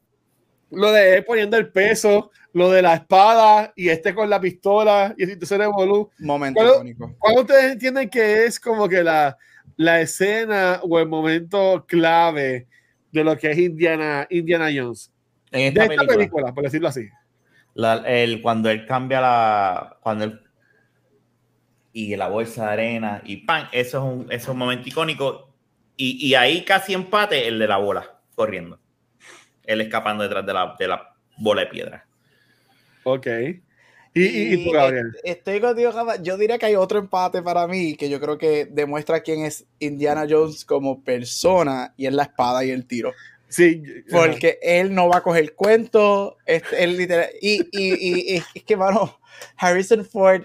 [0.70, 5.14] lo de él poniendo el peso, lo de la espada y este con la pistola
[5.16, 6.10] y entonces revolú.
[6.18, 7.14] Momento ¿Cuál- icónico.
[7.18, 9.36] ¿Cuándo ustedes entienden que es como que la,
[9.76, 12.66] la escena o el momento clave
[13.12, 15.12] de lo que es Indiana, Indiana Jones?
[15.50, 17.08] En De esta esta película, película, por decirlo así.
[17.74, 19.98] la- el- cuando él cambia la.
[20.02, 20.40] Cuando él.
[21.92, 25.54] Y la bolsa de arena y pan, eso es un, eso es un momento icónico.
[25.96, 28.78] Y, y ahí casi empate el de la bola corriendo.
[29.64, 32.06] Él escapando detrás de la, de la bola de piedra.
[33.12, 33.26] Ok.
[34.14, 35.12] Y, y, y tú, Gabriel.
[35.22, 35.92] est- Estoy contigo.
[36.22, 39.64] Yo diría que hay otro empate para mí que yo creo que demuestra quién es
[39.78, 43.12] Indiana Jones como persona y es la espada y el tiro.
[43.48, 43.82] Sí.
[44.10, 46.36] Porque él no va a coger cuento.
[46.46, 49.20] Este, él literal- y, y, y- y es que, mano,
[49.56, 50.42] Harrison Ford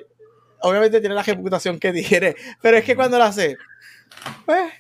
[0.62, 3.58] obviamente tiene la reputación que tiene, pero es que cuando lo hace,
[4.46, 4.72] pues,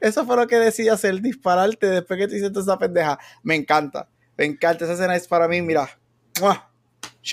[0.00, 3.18] eso fue lo que decía hacer, dispararte después que te hiciste esa pendeja.
[3.42, 4.84] Me encanta, me encanta.
[4.84, 5.88] Esa escena es para mí, mira,
[6.40, 6.67] ¡mua!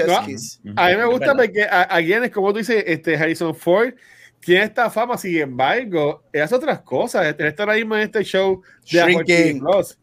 [0.03, 0.25] No.
[0.25, 0.59] kiss.
[0.75, 1.35] A mí me gusta verdad.
[1.45, 3.93] porque, a- again, es como tú dices, este Harrison Ford
[4.39, 7.33] tiene esta fama, sin embargo, él hace otras cosas.
[7.37, 9.57] Él está ahora mismo en este show de.
[9.59, 9.97] Plus,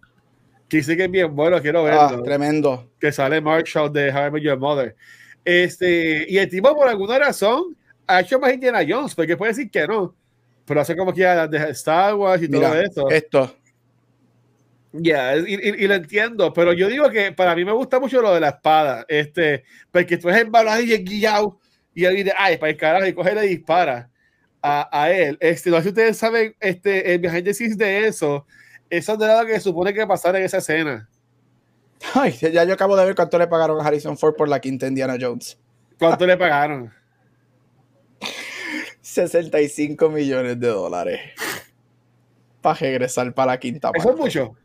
[0.68, 2.22] que dice que es bien bueno, quiero Ah, verlo.
[2.22, 2.90] tremendo.
[2.98, 4.96] que sale Marshall de How I Met Your Mother.
[5.44, 7.76] Este, y el tipo, por alguna razón,
[8.06, 10.14] ha hecho más Indiana Jones, porque puede decir que no,
[10.64, 13.10] pero hace como que ya de Star Wars y todo Mira, eso.
[13.10, 13.56] esto.
[14.92, 18.20] Ya, y, y- y lo entiendo, pero yo digo que para mí me gusta mucho
[18.20, 21.58] lo de la espada, este, porque tú eres el balón ahí guillado
[21.94, 24.10] y él dice, ay, para el carajo, y coge y le dispara
[24.60, 25.38] a, a él.
[25.40, 28.46] Este, no sé si ustedes saben, este, el behind the scenes de eso,
[28.90, 31.08] eso es de lo que supone que pasara en esa escena.
[32.14, 34.86] Ay, ya yo acabo de ver cuánto le pagaron a Harrison Ford por la quinta
[34.86, 35.58] Indiana Jones.
[35.98, 36.92] ¿Cuánto le pagaron?
[39.00, 41.20] 65 millones de dólares.
[42.60, 44.20] Para regresar para la quinta Eso es parte.
[44.20, 44.56] mucho.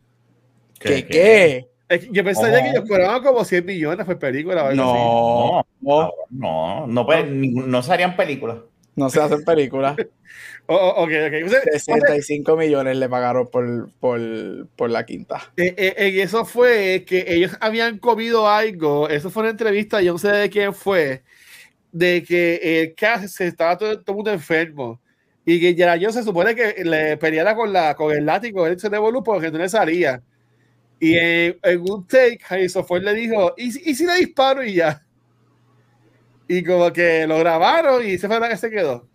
[0.80, 1.67] ¿Qué qué?
[2.11, 4.73] Yo pensaría que ellos cobraban como 100 millones por película.
[4.73, 8.57] No, no, no, no, no, se harían películas.
[8.95, 9.95] No se hacen películas.
[10.65, 11.47] oh, oh, okay, okay.
[11.47, 14.19] 65 millones le pagaron por, por,
[14.75, 15.53] por la quinta.
[15.55, 19.07] Eh, eh, y eso fue que ellos habían comido algo.
[19.07, 21.23] Eso fue una entrevista, yo no sé de quién fue,
[21.91, 24.99] de que el cast se estaba todo, todo el mundo enfermo.
[25.45, 28.78] Y que ya yo se supone que le peleara con, la, con el látigo, él
[28.78, 30.21] se devolvió porque no le salía.
[31.00, 32.39] Y en, un take,
[32.70, 35.04] Ford le dijo, ¿y, ¿y si le disparo y ya?
[36.48, 39.08] Y como que lo grabaron y se fue la que se quedó.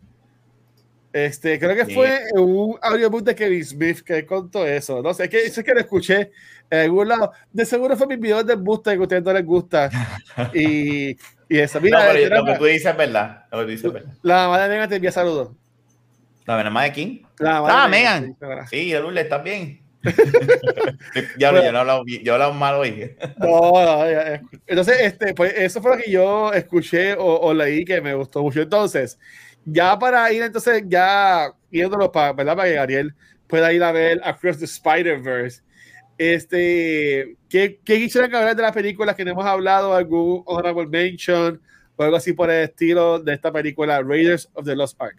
[1.12, 5.02] Este, creo que fue un audiobook de Kevin Smith que contó eso.
[5.02, 6.30] No sé, es que, eso es que lo escuché
[6.70, 7.32] en algún lado.
[7.52, 9.90] De seguro fue mi video de Busta que a ustedes no les gusta.
[10.54, 11.10] Y,
[11.48, 11.80] y eso.
[11.80, 13.44] Mira, lo que tú dices es verdad.
[13.50, 14.12] Lo que tú dices es verdad.
[14.22, 15.50] La mamá de Megan te envía saludos.
[16.46, 17.22] ¿La mamá de quién?
[17.38, 18.36] La mamá ah, Megan.
[18.70, 19.81] Sí, el ¿estás bien?
[21.38, 23.16] ya, yo no hablo, yo hablo mal hoy.
[23.38, 24.04] no, no,
[24.66, 28.62] entonces, este, pues eso fue lo que yo escuché o, leí que me gustó mucho.
[28.62, 29.18] Entonces,
[29.64, 32.56] ya para ir, entonces, ya viéndolo para, ¿verdad?
[32.56, 33.14] para que Ariel
[33.46, 35.62] pueda ir a ver Across the Spider-Verse.
[36.18, 39.94] Este, ¿qué, ¿qué quisieran hablar de las películas que no hemos hablado?
[39.94, 41.60] ¿Algún honorable mention
[41.96, 45.16] o algo así por el estilo de esta película, Raiders of the Lost Ark?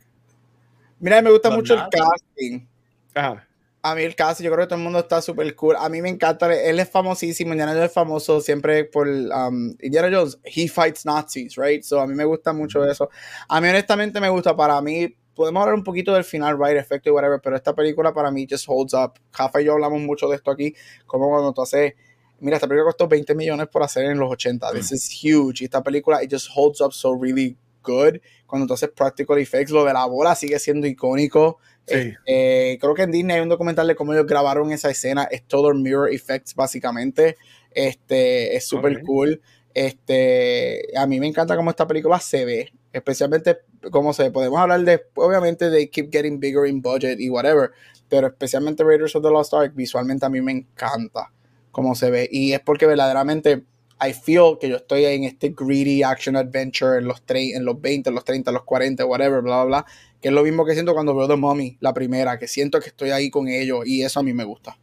[0.99, 2.65] Mira, me gusta mucho el casting.
[3.13, 3.47] Ajá
[3.85, 5.75] a mí el caso, yo creo que todo el mundo está súper cool.
[5.77, 10.09] A mí me encanta, él es famosísimo, Indiana Jones es famoso siempre por um, Indiana
[10.09, 11.83] Jones, he fights Nazis, right?
[11.83, 13.09] So a mí me gusta mucho eso.
[13.49, 17.09] A mí honestamente me gusta, para mí, podemos hablar un poquito del final, right, efecto
[17.09, 19.19] y whatever, pero esta película para mí just holds up.
[19.31, 20.73] Jafa y yo hablamos mucho de esto aquí,
[21.05, 21.93] como cuando tú haces,
[22.39, 25.65] mira, esta película costó 20 millones por hacer en los 80, this is huge, y
[25.65, 28.21] esta película, it just holds up so really good.
[28.47, 31.59] Cuando tú haces practical effects, lo de la bola sigue siendo icónico.
[31.87, 35.23] Eh, creo que en Disney hay un documental de cómo ellos grabaron esa escena.
[35.23, 37.37] Es todo mirror effects, básicamente.
[37.71, 39.41] Este, es súper cool.
[39.73, 42.73] Este, a mí me encanta cómo esta película se ve.
[42.91, 43.57] Especialmente,
[43.91, 47.71] como se podemos hablar de, obviamente, de Keep Getting Bigger in Budget y whatever.
[48.07, 51.31] Pero especialmente Raiders of the Lost Ark, visualmente a mí me encanta
[51.71, 52.29] cómo se ve.
[52.31, 53.63] Y es porque verdaderamente
[54.05, 58.09] I feel que yo estoy en este greedy action adventure en los, en los 20,
[58.09, 59.85] en los 30, en los 40, whatever, bla, bla, bla
[60.23, 62.87] que es lo mismo que siento cuando veo The Mummy, la primera, que siento que
[62.87, 64.77] estoy ahí con ellos y eso a mí me gusta.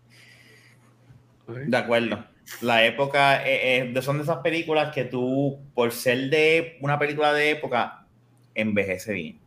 [1.47, 2.23] De acuerdo.
[2.61, 7.33] La época, eh, eh, son de esas películas que tú, por ser de una película
[7.33, 8.05] de época,
[8.55, 9.39] envejece bien.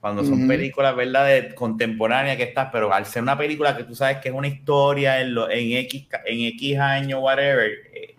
[0.00, 3.94] Cuando son películas, ¿verdad?, de contemporánea que estás, pero al ser una película que tú
[3.94, 8.16] sabes que es una historia en, en, X, en X años, whatever, eh,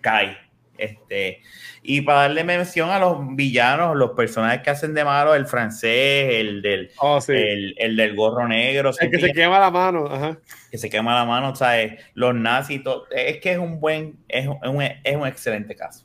[0.00, 0.38] cae.
[0.78, 1.42] Este,
[1.82, 6.34] y para darle mención a los villanos, los personajes que hacen de malo, el francés,
[6.34, 8.90] el del, oh, el, el, del gorro negro.
[8.98, 10.38] El que se quema la mano, ajá.
[10.70, 12.02] Que se quema la mano, ¿sabes?
[12.14, 13.06] Los nazis, todo.
[13.10, 16.04] es que es un buen, es un, es un excelente caso.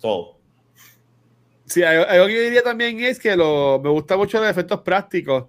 [0.00, 0.38] Todo.
[1.66, 5.46] Sí, algo que yo diría también es que lo, me gusta mucho los efectos prácticos,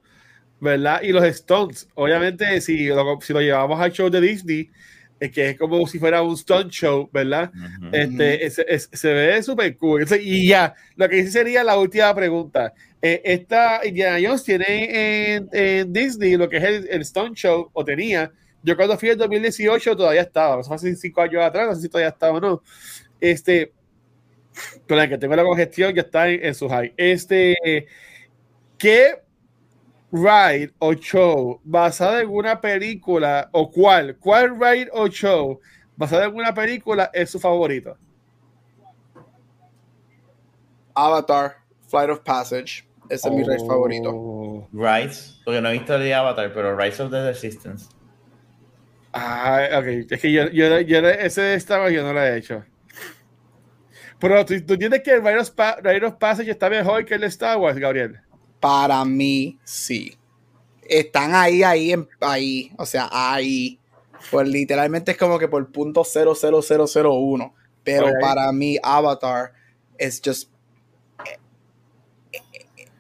[0.60, 1.02] ¿verdad?
[1.02, 1.90] Y los stunts.
[1.96, 4.70] Obviamente, si lo, si lo llevamos al show de Disney,
[5.30, 7.52] que es como si fuera un stunt show, ¿verdad?
[7.92, 10.06] este, se ve súper cool.
[10.20, 12.74] Y ya, lo que dice sería la última pregunta.
[13.00, 18.32] Eh, esta Indiana Jones tiene en, Disney lo que es el, stunt show, o tenía.
[18.64, 21.82] Yo cuando fui en 2018 todavía estaba, eso fue hace cinco años atrás, no sé
[21.82, 22.64] si todavía estaba o no.
[23.20, 23.74] Este,
[24.88, 26.94] con la que tengo la congestión ya está en, en su high.
[26.98, 27.86] Este,
[28.80, 29.21] ¿qué
[30.12, 35.60] ride o show basada en una película o cuál, cuál ride o show
[35.96, 37.98] basada en una película es su favorito?
[40.94, 41.58] Avatar,
[41.88, 42.86] Flight of Passage.
[43.10, 44.10] Ese es mi ride favorito.
[44.14, 44.70] Oh.
[44.72, 47.90] Rise, porque no he visto el de Avatar, pero Rise of the Resistance.
[49.14, 50.12] Ah, ok.
[50.12, 52.64] Es que yo, yo, yo ese estaba yo no lo he hecho.
[54.20, 55.52] Pero tú, tú entiendes que el Ride of,
[55.84, 58.22] Ride of Passage está mejor que el de Star Wars, Gabriel.
[58.62, 60.16] Para mí, sí.
[60.84, 62.72] Están ahí, ahí, ahí.
[62.78, 63.80] O sea, ahí.
[64.30, 67.54] Pues literalmente es como que por punto 00001.
[67.84, 69.52] Pero para mí, Avatar
[69.98, 70.50] es just.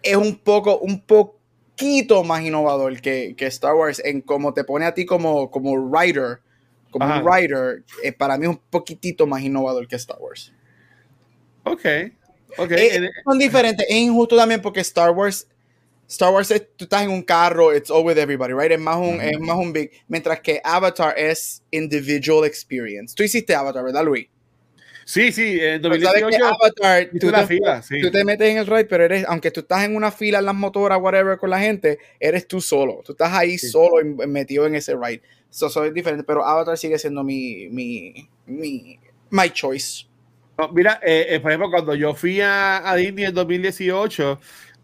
[0.01, 4.95] Es un poco, un poquito más innovador que, Star Wars en cómo te pone a
[4.95, 6.41] ti como, como writer.
[6.89, 10.51] Como un writer, eh, para mí es un poquitito más innovador que Star Wars.
[11.63, 11.85] Ok.
[12.57, 12.87] Okay.
[12.87, 13.85] Eh, son diferentes.
[13.89, 15.47] Es injusto también porque Star Wars
[16.07, 18.71] Star Wars es, tú estás en un carro, it's all with everybody, right?
[18.71, 19.91] Es más un, es más un big.
[20.09, 23.15] Mientras que Avatar es individual experience.
[23.15, 24.27] Tú hiciste Avatar, ¿verdad, Luis?
[25.05, 28.01] Sí, sí, en Pues, 2018 Avatar, hice tú te, fila, sí.
[28.01, 30.45] tú te metes en el ride, pero eres, aunque tú estás en una fila en
[30.45, 33.01] las motoras, whatever, con la gente, eres tú solo.
[33.05, 33.69] Tú estás ahí Sí.
[33.69, 35.21] solo metido en ese ride.
[35.49, 38.99] Eso so, es diferente, pero Avatar sigue siendo mi, mi, mi,
[39.29, 40.05] my choice.
[40.73, 44.39] Mira, eh, eh, por ejemplo, cuando yo fui a, a Disney en 2018,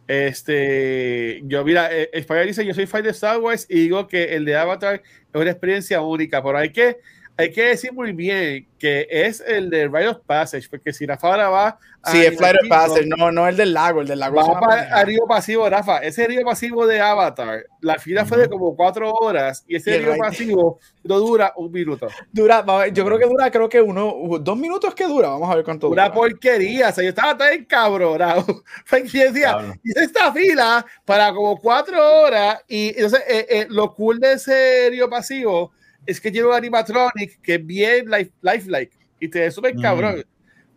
[0.08, 4.36] este, yo, mira, eh, Spider dice, yo soy fan de Star Wars y digo que
[4.36, 6.98] el de Avatar es una experiencia única, pero hay que,
[7.38, 11.28] hay que decir muy bien que es el de Rite of Passage, porque si Rafa
[11.28, 14.20] ahora va a Sí, es Flight of Passage, no, no el del lago, el del
[14.20, 14.38] lago.
[14.38, 15.98] Va una para a Río Pasivo, Rafa.
[16.00, 19.98] Ese Río Pasivo de Avatar, la fila fue de como cuatro horas y Y ese
[19.98, 22.08] el Río Pasivo no dura un minuto.
[22.32, 22.64] Dura,
[22.94, 25.90] yo creo que dura, creo que uno, dos minutos que dura, vamos a ver cuánto
[25.90, 26.14] Una dura.
[26.14, 26.90] porquería.
[26.90, 28.46] O sea, yo estaba tan encabronado.
[28.90, 33.94] Porque yo decía, hice esta fila para como cuatro horas y entonces eh, eh, lo
[33.94, 35.72] cool de ese Río Pasivo
[36.08, 39.82] es que tiene un animatronic que es bien life, lifelike y te sube Ujú.
[39.82, 40.26] cabrón.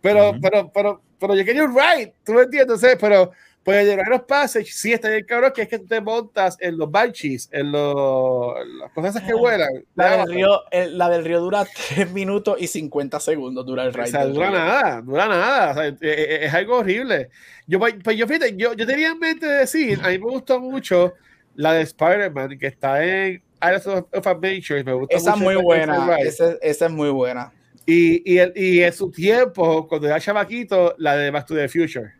[0.01, 2.61] Pero, pero, pero, pero yo quería un ride, ¿tú me entiendes?
[2.75, 3.31] Entonces, pero
[3.63, 6.75] pues el de los Passage sí está bien cabrón, que es que te montas en
[6.79, 9.69] los banshees, en, los, en las cosas esas que vuelan.
[9.93, 11.63] La del, río, el- la del río dura
[11.93, 14.07] 3 minutos y 50 segundos, dura el O ride.
[14.07, 14.57] sea, del dura río.
[14.57, 15.71] nada, dura nada.
[15.71, 17.29] O sea, eh, eh, es, algo horrible.
[17.67, 20.59] Yo, pues pues yo, fíjate, yo, yo tenía en mente decir, a mí me gustó
[20.59, 21.13] mucho
[21.53, 24.83] la de Spider-Man, que está en Islands of, of Adventure.
[24.83, 27.51] Me gusta Esa es mucho muy ese- buena, esa, esa es muy buena.
[27.85, 31.67] Y, y, el- y en su tiempo, cuando era chavaquito, la de Back to the
[31.67, 32.13] Future.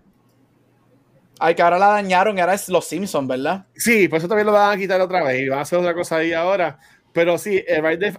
[1.40, 3.66] Ay, que ahora la dañaron, ahora es Los Simpsons, ¿verdad?
[3.76, 5.94] Sí, por eso también lo van a quitar otra vez y van a hacer otra
[5.94, 6.78] cosa ahí ahora.
[7.14, 8.18] Pero sí, el ride de,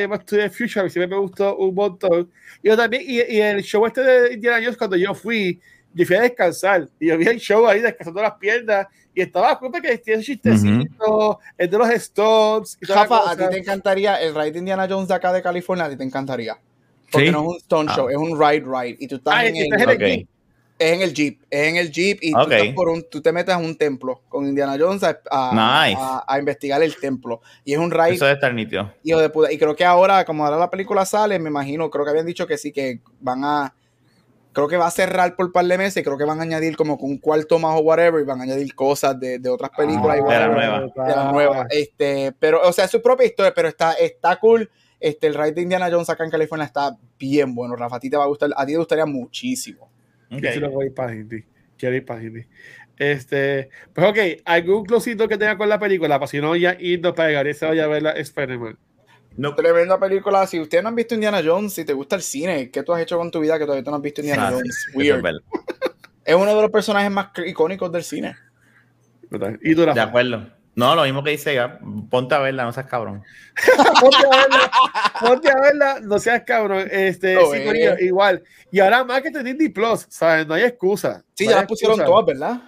[0.00, 2.30] de Back to the Future siempre me gustó un montón.
[2.62, 5.60] Y yo también, y, y el show este de Indiana Jones, cuando yo fui,
[5.92, 9.58] yo fui a descansar y yo vi el show ahí descansando las piernas y estaba
[9.58, 11.88] culpa que tiene ese chistecito, el de los
[12.80, 15.42] y la Rafa, a ti te encantaría el ride de Indiana Jones de acá de
[15.42, 16.56] California, a ti te encantaría.
[17.10, 17.32] Porque ¿Sí?
[17.32, 17.96] no es un Stone Ah.
[17.96, 18.96] Show, es un ride ride.
[18.98, 19.98] Y tú estás Ah, en, el, estás en el.
[19.98, 20.28] Jeep.
[20.76, 23.30] es en el Jeep, es en el Jeep y tú, estás por un, tú te
[23.30, 25.98] metes a un templo con Indiana Jones a, a- Nice.
[26.00, 27.40] a- a investigar el templo.
[27.64, 28.92] Y es un ride Eso debe estar nítido.
[29.04, 29.52] hijo de puta.
[29.52, 32.46] Y creo que ahora, como ahora la película sale, me imagino, creo que habían dicho
[32.46, 33.74] que sí, que van a.
[34.54, 35.98] Creo que va a cerrar por un par de meses.
[35.98, 38.22] y Creo que van a añadir como un cuarto más o whatever.
[38.22, 40.16] Y van a añadir cosas de, de otras películas.
[40.16, 41.06] y Ah, de la whatever, nueva.
[41.08, 41.66] De la nueva.
[41.68, 44.70] Este, pero, o sea, es su propia historia, pero está, está cool.
[45.00, 47.96] Este, el ride de Indiana Jones acá en California está bien bueno, Rafa.
[47.96, 49.90] A ti te va a gustar, a ti te gustaría muchísimo.
[50.30, 50.38] Ok.
[50.40, 51.44] Yo sí lo voy para Hindi.
[51.76, 52.46] Quiero ir para Hindi.
[52.96, 57.12] Este, pues ok, algún closito que tenga con la película, para si no ya irnos
[57.14, 58.78] para Gabriel se vaya a ver la Spider-Man.
[59.36, 59.54] No.
[59.54, 60.46] Tremenda película.
[60.46, 63.02] Si ustedes no han visto Indiana Jones, si te gusta el cine, ¿qué tú has
[63.02, 64.86] hecho con tu vida que todavía tú no has visto Indiana Ah, Jones?
[64.88, 65.22] es Weird.
[65.22, 65.40] verdad.
[66.26, 68.34] Es uno de los personajes más icónicos del cine.
[69.60, 70.48] Y tú, De acuerdo.
[70.74, 71.78] No, lo mismo que dice Gab.
[72.08, 73.22] Ponte a verla, no seas cabrón.
[74.00, 74.70] ponte a verla,
[75.20, 76.88] ponte a verla, no seas cabrón.
[76.90, 77.66] Este, sí, es.
[77.66, 78.42] coño, igual.
[78.72, 80.46] Y ahora más que te Disney Plus, ¿sabes?
[80.46, 81.22] No hay excusa.
[81.34, 82.10] Sí, No ya las pusieron excusa.
[82.10, 82.62] todas, ¿verdad?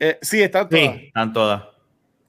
[0.00, 0.82] Eh, sí, están todas.
[0.84, 1.62] Sí, están todas.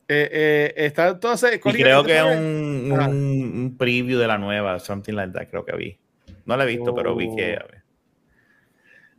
[0.10, 1.44] Eh, eh, están todas.
[1.44, 2.38] eh, Y creo que ¿sabes?
[2.38, 6.00] un, un, un preview de la nueva, something like that, creo que vi.
[6.46, 7.56] No la he visto, pero vi que.
[7.56, 7.84] a ver.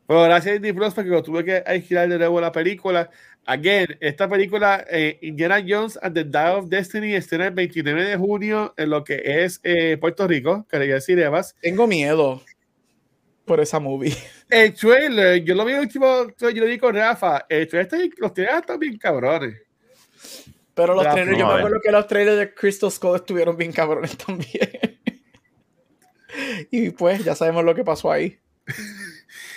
[0.07, 3.11] Bueno, gracias a Disney Plus porque lo tuve que alquilar de nuevo la película.
[3.45, 8.17] Again, esta película, eh, Indiana Jones and the Dial of Destiny, estrena el 29 de
[8.17, 11.55] junio en lo que es eh, Puerto Rico, quería decir Evas.
[11.61, 12.43] Tengo miedo
[13.45, 14.15] por esa movie.
[14.51, 17.45] El trailer, yo lo vi el último, yo lo vi con Rafa.
[17.49, 19.61] El trailer está los trailers están bien cabrones.
[20.79, 24.17] Pero los trailers, yo me acuerdo que los trailers de Crystal Skull estuvieron bien cabrones
[24.27, 24.71] también.
[26.71, 28.39] y pues ya sabemos lo que pasó ahí.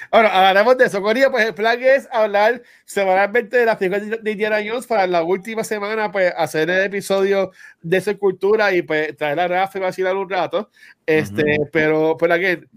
[0.10, 1.00] Ahora, hablaremos de eso.
[1.00, 5.22] Coría, pues el plan es hablar semanalmente de las películas de Indiana Jones para la
[5.22, 7.52] última semana, pues hacer el episodio
[7.84, 10.72] de esa cultura y pues traer a Rafa y vacilar un rato.
[11.06, 11.70] Este, Ujú.
[11.72, 12.68] pero, pero again,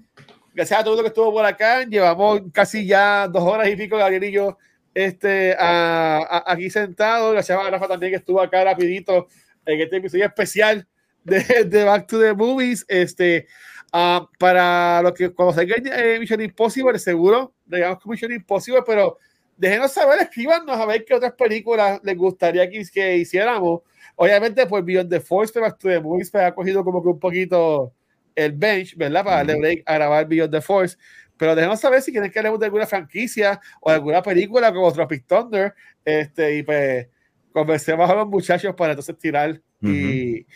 [0.53, 1.83] gracias a todo el que estuvo por acá.
[1.85, 4.59] Llevamos casi ya dos horas y pico, Gabriel y yo,
[4.95, 7.33] este, a- a- aquí sentados.
[7.33, 9.29] Gracias a Rafa también que estuvo acá rapidito
[9.67, 10.87] en este episodio especial
[11.25, 12.85] de, de Back to the Movies.
[12.89, 13.47] Este,
[13.93, 19.19] ah, para los que cuando salga eh, Mission Impossible, seguro, digamos que Mission Impossible, pero
[19.57, 23.83] déjenos saber, escríbanos a ver qué otras películas les gustaría que, que hiciéramos.
[24.17, 27.09] Obviamente, pues Beyond the Force, pero Back to the Movies pues, ha cogido como que
[27.09, 27.93] un poquito
[28.37, 29.25] el bench, ¿verdad?
[29.25, 30.97] Para darle break a grabar Beyond the Force.
[31.45, 34.91] Pero déjenos saber si quieren que hablemos de alguna franquicia o de alguna película como
[34.91, 35.75] Tropic Thunder.
[36.03, 37.07] Este, y pues
[37.53, 40.47] conversemos a los muchachos para entonces tirar y,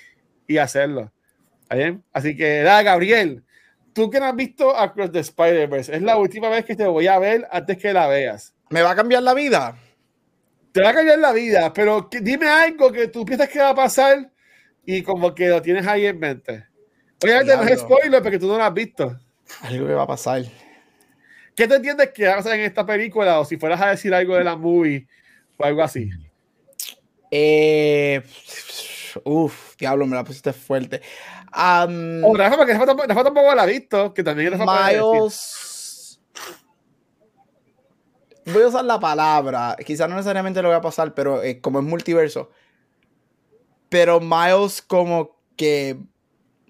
[0.47, 1.12] y hacerlo.
[1.61, 2.03] ¿Está bien?
[2.11, 3.45] Así que, nada, Gabriel,
[3.93, 7.07] tú que no has visto Across the Spider-Verse, es la última vez que te voy
[7.07, 8.55] a ver antes que la veas.
[8.70, 9.76] ¿Me va a cambiar la vida?
[10.72, 13.68] Te va a cambiar la vida, pero que- dime algo que tú piensas que va
[13.70, 14.30] a pasar
[14.86, 16.64] y como que lo tienes ahí en mente.
[17.22, 19.14] Obviamente no es spoiler porque tú no lo has visto.
[19.61, 20.43] Algo que va a pasar.
[21.59, 23.41] ¿Qué te entiendes que pasar en esta película?
[23.41, 25.09] O si fueras a decir algo de la movie
[25.57, 26.09] o algo así.
[27.33, 28.23] Eh,
[29.25, 31.03] uf, diablo, me la pusiste fuerte.
[31.53, 36.21] Um, o Rafa, porque Rafa, Rafa tampoco la ha visto, que también Rafa Miles.
[38.47, 41.81] Voy a usar la palabra, quizás no necesariamente lo voy a pasar, pero eh, como
[41.81, 42.53] es multiverso.
[43.89, 45.99] Pero Miles como que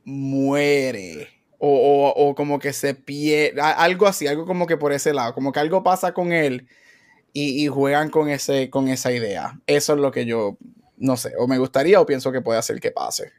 [0.06, 1.37] muere.
[1.60, 3.60] O, o, como que se pierde.
[3.60, 5.34] Algo así, algo como que por ese lado.
[5.34, 6.68] Como que algo pasa con él
[7.32, 9.60] y, y, juegan con, ese, con esa idea.
[9.66, 10.56] Eso es lo que yo,
[10.96, 13.32] no sé, o me gustaría o pienso que puede hacer que pase.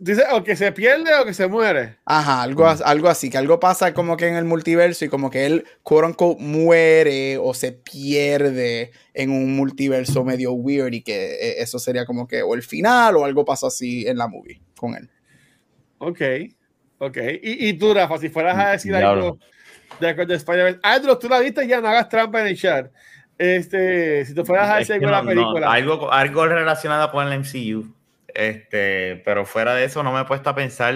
[0.00, 1.98] Dice o que se pierde o que se muere.
[2.04, 5.46] Ajá, algo, algo así, que algo pasa como que en el multiverso y como que
[5.46, 11.62] él, quote unquote, muere o se pierde en un multiverso medio weird y que eh,
[11.62, 14.94] eso sería como que o el final o algo pasa así en la movie con
[14.94, 15.08] él.
[15.98, 16.20] Ok,
[16.98, 17.16] ok.
[17.42, 19.38] Y, y tú, Rafa, si fueras a decir algo
[20.00, 22.90] de, de Spider-Man, Andrew, tú la viste ya, no hagas trampa en el chat.
[23.38, 25.72] Este, si tú fueras a decir algo de la película.
[25.72, 27.94] algo, algo relacionado con el MCU.
[28.36, 30.94] Este, pero fuera de eso, no me he puesto a pensar.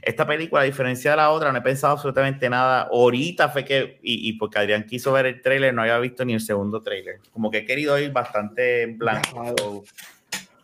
[0.00, 2.88] Esta película, a diferencia de la otra, no he pensado absolutamente nada.
[2.90, 6.40] Ahorita fue que, y, porque Adrián quiso ver el trailer, no había visto ni el
[6.40, 7.16] segundo trailer.
[7.30, 9.84] Como que he querido ir bastante blanco.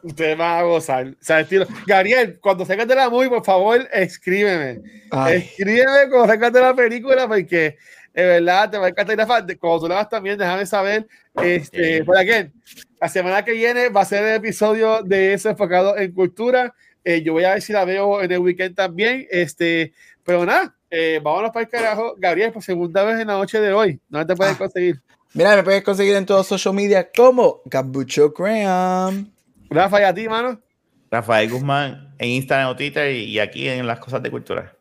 [0.05, 1.07] Usted va a gozar.
[1.07, 1.67] O sea, estilo.
[1.87, 4.83] Gabriel, cuando salgas de la movie, por favor, escríbeme.
[5.31, 7.79] Escríbeme cuando salgas de la película, porque
[8.13, 9.17] es verdad, te va a encantar.
[9.59, 11.07] Cuando tú la vas también, déjame saber.
[11.43, 12.53] Este, por aquí,
[13.01, 16.75] la semana que viene va a ser el episodio de ese enfocado en cultura.
[17.03, 19.27] Eh, yo voy a ver si la veo en el weekend también.
[19.31, 22.15] Este, pero nada, eh, vámonos para el carajo.
[22.19, 23.99] Gabriel, por segunda vez en la noche de hoy.
[24.09, 24.59] ¿Dónde te puedes ah.
[24.59, 25.01] conseguir?
[25.33, 29.34] Mira, me puedes conseguir en todos social media como Gabucho Graham.
[29.75, 30.63] Rafa, ¿y a ti, mano?
[31.11, 34.77] Rafael Guzmán en Instagram o Twitter y, aquí en las cosas de cultura.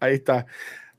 [0.00, 0.46] Ahí está.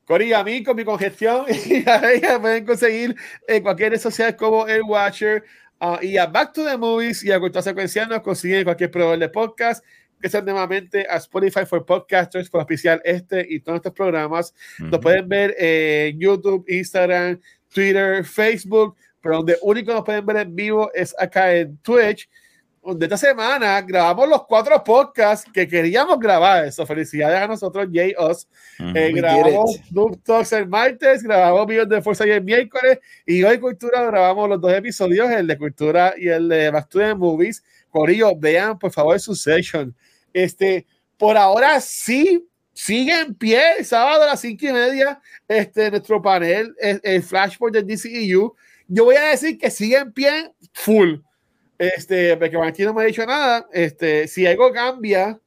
[0.06, 3.16] Cori, a mí con mi congestión y a ella pueden conseguir
[3.48, 5.44] en cualquier red social como El Watcher
[5.80, 9.20] uh, y a Back to the Movies y a Cultura Secuencial nos consiguen cualquier proveedor
[9.20, 9.86] de podcast
[10.20, 14.54] que sean nuevamente a Spotify for Podcasters por oficial este y todos estos programas.
[14.80, 17.40] Lo pueden ver en YouTube, Instagram,
[17.74, 22.30] Twitter, Facebook, pero donde único nos pueden ver en vivo es acá en Twitch
[22.86, 26.66] de esta semana grabamos los cuatro podcasts que queríamos grabar.
[26.66, 28.48] Eso, felicidades a nosotros, Jay Us.
[28.78, 34.04] Eh, grabamos Noob Talks el martes, grabamos Videos de Fuerza el miércoles y hoy Cultura
[34.04, 37.64] grabamos los dos episodios, el de Cultura y el de Back to the Movies.
[37.90, 39.96] Corillo, vean por favor su session.
[40.34, 40.86] Este,
[41.18, 46.22] por ahora sí, sigue en pie el sábado a las cinco y media este, nuestro
[46.22, 48.54] panel, el, el Flashpoint del DCEU.
[48.88, 51.20] Yo voy a decir que sigue en pie full
[51.96, 53.68] este, porque aquí no me ha dicho nada.
[53.72, 55.40] Este, si algo cambia,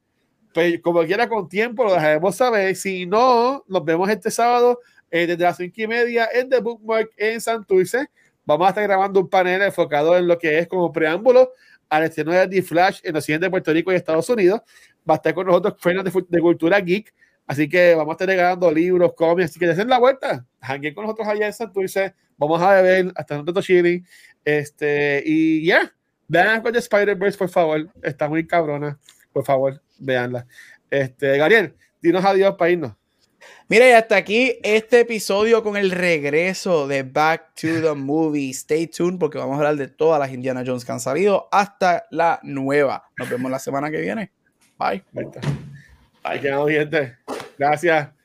[0.53, 2.75] pues como quiera con tiempo lo dejaremos saber.
[2.75, 4.79] Si no, nos vemos este sábado
[5.11, 8.07] eh, desde las cinco y media en The Bookmark en Santurce.
[8.45, 11.51] Vamos a estar grabando un panel enfocado en lo que es como preámbulo
[11.89, 14.61] al estreno de The Flash en occidente de Puerto Rico y Estados Unidos.
[15.09, 17.13] Va a estar con nosotros Fernando de, Cultura Geek.
[17.45, 19.51] Así que vamos a estar regalando libros, cómics.
[19.51, 20.45] Así que den la vuelta.
[20.59, 22.13] Hanguen con nosotros allá en Santurce.
[22.37, 24.05] Vamos a beber hasta un rato chilling.
[24.43, 25.96] Este, y ya.
[26.27, 27.89] Vean con Spider-Verse, por favor.
[28.01, 28.97] Está muy cabrona.
[29.31, 30.45] Por favor, veanla.
[30.89, 32.93] Este, Gabriel, dinos adiós para irnos.
[33.69, 38.49] Mira, y hasta aquí este episodio con el regreso de Back to the Movie.
[38.51, 42.07] Stay tuned porque vamos a hablar de todas las Indiana Jones que han salido hasta
[42.09, 43.09] la nueva.
[43.17, 44.31] Nos vemos la semana que viene.
[44.77, 45.03] Bye.
[45.11, 45.27] Bye.
[46.23, 46.73] Bye.
[46.73, 47.17] gente.
[47.57, 48.16] Gracias.